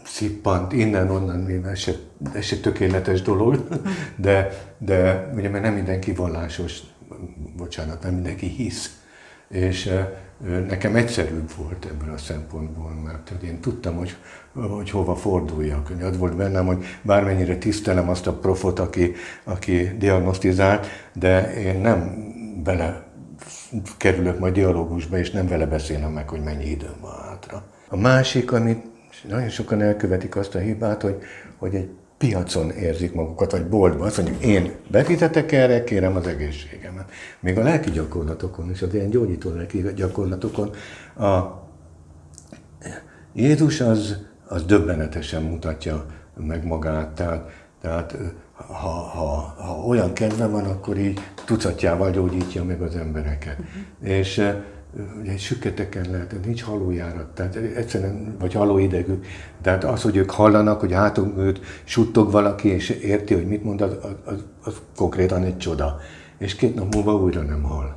szippant 0.05 0.73
innen-onnan, 0.73 1.65
ez 1.65 1.77
se, 1.79 1.91
ez 2.33 2.43
se 2.43 2.57
tökéletes 2.57 3.21
dolog, 3.21 3.67
de, 4.15 4.49
de 4.77 5.29
ugye 5.35 5.49
mert 5.49 5.63
nem 5.63 5.73
mindenki 5.73 6.13
vallásos, 6.13 6.79
bocsánat, 7.57 8.03
nem 8.03 8.13
mindenki 8.13 8.47
hisz 8.47 8.99
és 9.47 9.91
nekem 10.67 10.95
egyszerűbb 10.95 11.51
volt 11.57 11.85
ebből 11.85 12.13
a 12.13 12.17
szempontból, 12.17 12.91
mert 13.05 13.43
én 13.43 13.59
tudtam, 13.59 13.95
hogy, 13.95 14.15
hogy 14.53 14.89
hova 14.89 15.15
forduljak. 15.15 15.91
Az 16.01 16.17
volt 16.17 16.35
bennem, 16.35 16.65
hogy 16.65 16.85
bármennyire 17.01 17.57
tisztelem 17.57 18.09
azt 18.09 18.27
a 18.27 18.33
profot, 18.33 18.79
aki, 18.79 19.13
aki 19.43 19.91
diagnosztizált, 19.97 20.87
de 21.13 21.53
én 21.53 21.79
nem 21.81 22.13
vele 22.63 23.03
kerülök 23.97 24.39
majd 24.39 24.53
dialógusba, 24.53 25.17
és 25.17 25.31
nem 25.31 25.47
vele 25.47 25.65
beszélem 25.65 26.11
meg, 26.11 26.29
hogy 26.29 26.43
mennyi 26.43 26.69
időm 26.69 26.95
van 27.01 27.21
hátra. 27.21 27.63
A 27.89 27.97
másik, 27.97 28.51
amit 28.51 28.85
nagyon 29.27 29.49
sokan 29.49 29.81
elkövetik 29.81 30.35
azt 30.35 30.55
a 30.55 30.59
hibát, 30.59 31.01
hogy, 31.01 31.17
hogy 31.57 31.75
egy 31.75 31.89
piacon 32.17 32.71
érzik 32.71 33.13
magukat, 33.13 33.51
vagy 33.51 33.67
boltban. 33.67 34.07
Azt 34.07 34.17
mondjuk, 34.17 34.43
én 34.43 34.71
befizetek 34.87 35.51
erre, 35.51 35.83
kérem 35.83 36.15
az 36.15 36.27
egészségemet. 36.27 37.11
Még 37.39 37.57
a 37.57 37.63
lelki 37.63 37.91
gyakorlatokon 37.91 38.71
is, 38.71 38.81
az 38.81 38.93
ilyen 38.93 39.09
gyógyító 39.09 39.49
lelki 39.49 39.85
gyakorlatokon 39.95 40.69
a 41.17 41.63
Jézus 43.33 43.81
az, 43.81 44.17
az 44.47 44.65
döbbenetesen 44.65 45.43
mutatja 45.43 46.05
meg 46.37 46.65
magát, 46.65 47.09
tehát, 47.09 47.49
tehát 47.81 48.17
ha, 48.53 48.89
ha, 48.89 49.53
ha 49.57 49.85
olyan 49.87 50.13
kedve 50.13 50.47
van, 50.47 50.65
akkor 50.65 50.97
így 50.97 51.19
tucatjával 51.45 52.11
gyógyítja 52.11 52.63
meg 52.63 52.81
az 52.81 52.95
embereket. 52.95 53.57
Uh-huh. 53.59 54.09
És 54.09 54.41
ugye 55.19 55.37
süketeken 55.37 56.05
lehet, 56.11 56.35
nincs 56.45 56.63
halójárat, 56.63 57.27
tehát 57.27 57.55
egyszerűen, 57.55 58.35
vagy 58.39 58.53
halóidegük. 58.53 59.25
Tehát 59.61 59.83
az, 59.83 60.01
hogy 60.01 60.15
ők 60.15 60.31
hallanak, 60.31 60.79
hogy 60.79 60.93
hátunk 60.93 61.37
őt 61.37 61.59
suttog 61.83 62.31
valaki, 62.31 62.67
és 62.67 62.89
érti, 62.89 63.33
hogy 63.33 63.47
mit 63.47 63.63
mond, 63.63 63.81
az, 63.81 63.97
az, 64.25 64.43
az 64.63 64.81
konkrétan 64.95 65.43
egy 65.43 65.57
csoda. 65.57 65.99
És 66.37 66.55
két 66.55 66.75
nap 66.75 66.93
múlva 66.93 67.15
újra 67.15 67.41
nem 67.41 67.63
hall. 67.63 67.95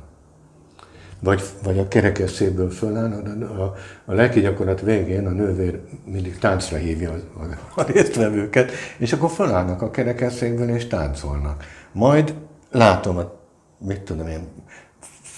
Vagy, 1.19 1.41
vagy 1.63 1.79
a 1.79 1.87
kerekesszéből 1.87 2.69
föláll, 2.69 3.11
a, 3.11 3.61
a, 3.61 3.75
a 4.05 4.13
lelki 4.13 4.39
gyakorlat 4.39 4.81
végén 4.81 5.27
a 5.27 5.29
nővér 5.29 5.79
mindig 6.05 6.37
táncra 6.37 6.77
hívja 6.77 7.11
a, 7.11 7.79
a 7.81 7.83
résztvevőket, 7.83 8.71
és 8.97 9.13
akkor 9.13 9.29
fölállnak 9.29 9.81
a 9.81 9.91
kerekesszékből 9.91 10.69
és 10.69 10.87
táncolnak. 10.87 11.63
Majd 11.91 12.33
látom, 12.71 13.17
a, 13.17 13.39
mit 13.77 14.01
tudom 14.01 14.27
én, 14.27 14.47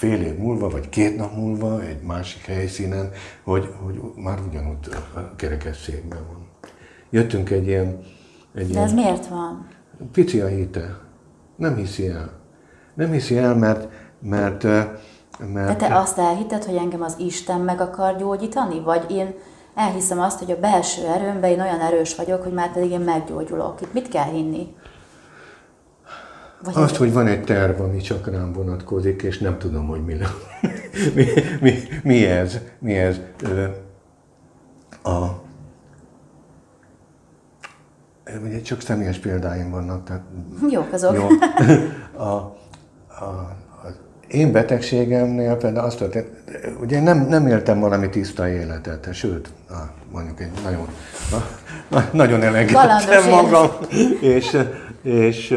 fél 0.01 0.21
év 0.21 0.37
múlva, 0.37 0.69
vagy 0.69 0.89
két 0.89 1.17
nap 1.17 1.35
múlva 1.35 1.81
egy 1.81 2.01
másik 2.01 2.45
helyszínen, 2.45 3.11
hogy, 3.43 3.73
hogy 3.83 4.01
már 4.15 4.39
ugyanúgy 4.49 4.77
a 5.15 5.35
kerekesszékben 5.35 6.19
van. 6.27 6.47
Jöttünk 7.09 7.49
egy 7.49 7.67
ilyen... 7.67 7.99
Egy 8.55 8.67
De 8.67 8.79
ez 8.79 8.91
ilyen, 8.91 9.03
miért 9.03 9.27
van? 9.27 9.67
Pici 10.11 10.39
a 10.39 10.47
hite. 10.47 10.99
Nem 11.55 11.75
hiszi 11.75 12.07
el. 12.07 12.29
Nem 12.93 13.11
hiszi 13.11 13.37
el, 13.37 13.55
mert, 13.55 13.87
mert 14.19 14.63
mert... 15.53 15.79
De 15.79 15.87
te 15.87 15.95
azt 15.95 16.17
elhited, 16.17 16.63
hogy 16.63 16.75
engem 16.75 17.01
az 17.01 17.15
Isten 17.19 17.61
meg 17.61 17.81
akar 17.81 18.17
gyógyítani? 18.17 18.79
Vagy 18.79 19.11
én 19.11 19.33
elhiszem 19.75 20.19
azt, 20.19 20.39
hogy 20.39 20.51
a 20.51 20.59
belső 20.59 21.05
erőmben 21.05 21.49
én 21.49 21.61
olyan 21.61 21.79
erős 21.79 22.15
vagyok, 22.15 22.43
hogy 22.43 22.53
már 22.53 22.71
pedig 22.71 22.91
én 22.91 22.99
meggyógyulok. 22.99 23.81
Itt 23.81 23.93
mit 23.93 24.09
kell 24.09 24.31
hinni? 24.31 24.75
Vagy 26.64 26.74
Azt, 26.76 26.95
hogy 26.95 27.14
van 27.14 27.28
egy 27.28 27.43
terv, 27.43 27.82
ami 27.82 27.97
csak 27.97 28.32
rám 28.32 28.53
vonatkozik, 28.53 29.22
és 29.22 29.38
nem 29.38 29.57
tudom, 29.57 29.88
hogy 29.88 30.05
mi, 30.05 30.14
mi, 31.16 31.26
mi, 31.62 31.74
mi 32.03 32.26
ez. 32.26 32.57
Mi 32.80 32.97
ez. 32.97 33.20
A, 35.03 35.41
ugye 38.43 38.62
csak 38.62 38.82
személyes 38.82 39.18
példáim 39.18 39.70
vannak. 39.70 40.03
Tehát, 40.03 40.24
Jók 40.70 40.93
azok. 40.93 41.16
Jó. 41.16 41.28
A, 42.18 42.26
a, 43.07 43.55
az 43.84 43.93
én 44.28 44.51
betegségemnél 44.51 45.55
például 45.55 45.86
azt 45.86 45.97
történt, 45.97 46.28
ugye 46.82 47.01
nem, 47.01 47.26
nem 47.28 47.47
éltem 47.47 47.80
valami 47.80 48.09
tiszta 48.09 48.47
életet, 48.49 49.14
sőt, 49.14 49.49
mondjuk 50.12 50.39
egy 50.39 50.51
nagyon, 50.64 50.88
nagyon 52.12 52.41
elengedtem 52.41 53.30
magam, 53.30 53.70
és, 54.22 54.57
és 55.01 55.55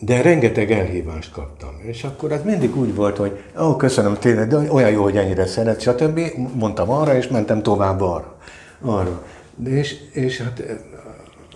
de 0.00 0.22
rengeteg 0.22 0.70
elhívást 0.70 1.32
kaptam. 1.32 1.80
És 1.82 2.04
akkor 2.04 2.32
az 2.32 2.42
mindig 2.44 2.76
úgy 2.76 2.94
volt, 2.94 3.16
hogy 3.16 3.44
ó, 3.60 3.64
oh, 3.64 3.76
köszönöm 3.76 4.14
tényleg, 4.14 4.48
de 4.48 4.56
olyan 4.56 4.90
jó, 4.90 5.02
hogy 5.02 5.16
ennyire 5.16 5.46
szeret, 5.46 5.80
stb. 5.80 6.20
Mondtam 6.54 6.90
arra, 6.90 7.16
és 7.16 7.28
mentem 7.28 7.62
tovább 7.62 8.00
arra. 8.00 8.36
arra. 8.80 9.22
De 9.56 9.70
és, 9.70 9.96
és 10.12 10.40
hát 10.40 10.62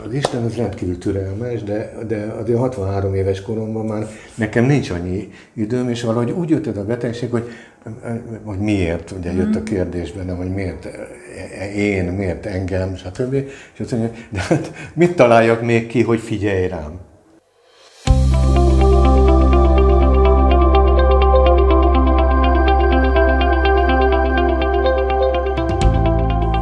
az 0.04 0.12
Isten 0.12 0.44
az 0.44 0.56
rendkívül 0.56 0.98
türelmes, 0.98 1.62
de, 1.62 1.92
de 2.06 2.34
azért 2.40 2.58
63 2.58 3.14
éves 3.14 3.42
koromban 3.42 3.86
már 3.86 4.08
nekem 4.34 4.64
nincs 4.64 4.90
annyi 4.90 5.30
időm, 5.54 5.88
és 5.88 6.02
valahogy 6.02 6.30
úgy 6.30 6.50
jött 6.50 6.66
a 6.66 6.84
betegség, 6.84 7.30
hogy, 7.30 7.48
hogy 8.44 8.58
miért, 8.58 9.10
ugye 9.10 9.32
jött 9.32 9.54
a 9.54 9.60
mm. 9.60 9.64
kérdés 9.64 10.12
bennem, 10.12 10.36
hogy 10.36 10.54
miért 10.54 10.88
én, 11.74 12.04
miért 12.04 12.46
engem, 12.46 12.96
stb. 12.96 13.34
És 13.72 13.80
azt 13.80 13.90
mondja, 13.90 14.10
de 14.30 14.40
hát 14.40 14.72
mit 14.94 15.16
találjak 15.16 15.62
még 15.62 15.86
ki, 15.86 16.02
hogy 16.02 16.20
figyelj 16.20 16.68
rám. 16.68 17.00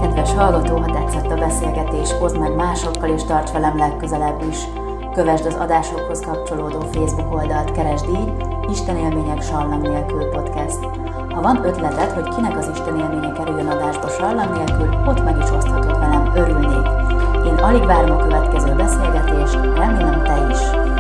Kedves 0.00 0.30
hallgató, 0.30 0.76
ha 0.76 0.92
tetszett 0.92 1.30
a 1.30 1.34
beszélgetés, 1.34 2.12
hozd 2.12 2.38
meg 2.38 2.54
másokkal 2.54 3.14
és 3.14 3.24
tarts 3.24 3.50
velem 3.50 3.76
legközelebb 3.76 4.42
is. 4.50 4.58
Kövesd 5.14 5.46
az 5.46 5.54
adásokhoz 5.54 6.20
kapcsolódó 6.20 6.80
Facebook 6.80 7.34
oldalt, 7.34 7.72
keresd 7.72 8.04
így 8.08 8.32
Isten 8.70 8.96
élmények 8.96 9.42
sallang 9.42 9.82
nélkül 9.82 10.28
podcast. 10.28 11.09
Ha 11.34 11.40
van 11.40 11.64
ötleted, 11.64 12.10
hogy 12.10 12.34
kinek 12.34 12.56
az 12.56 12.70
Isten 12.72 12.98
élménye 12.98 13.32
kerüljön 13.32 13.68
adásba 13.68 14.08
sallang 14.08 14.56
nélkül, 14.56 14.88
ott 15.06 15.24
meg 15.24 15.36
is 15.36 15.50
oszthatod 15.50 15.98
velem, 15.98 16.32
örülnék. 16.34 16.88
Én 17.46 17.54
alig 17.54 17.84
várom 17.84 18.10
a 18.10 18.22
következő 18.22 18.74
beszélgetést, 18.74 19.54
remélem 19.54 20.22
te 20.22 20.46
is. 20.50 20.99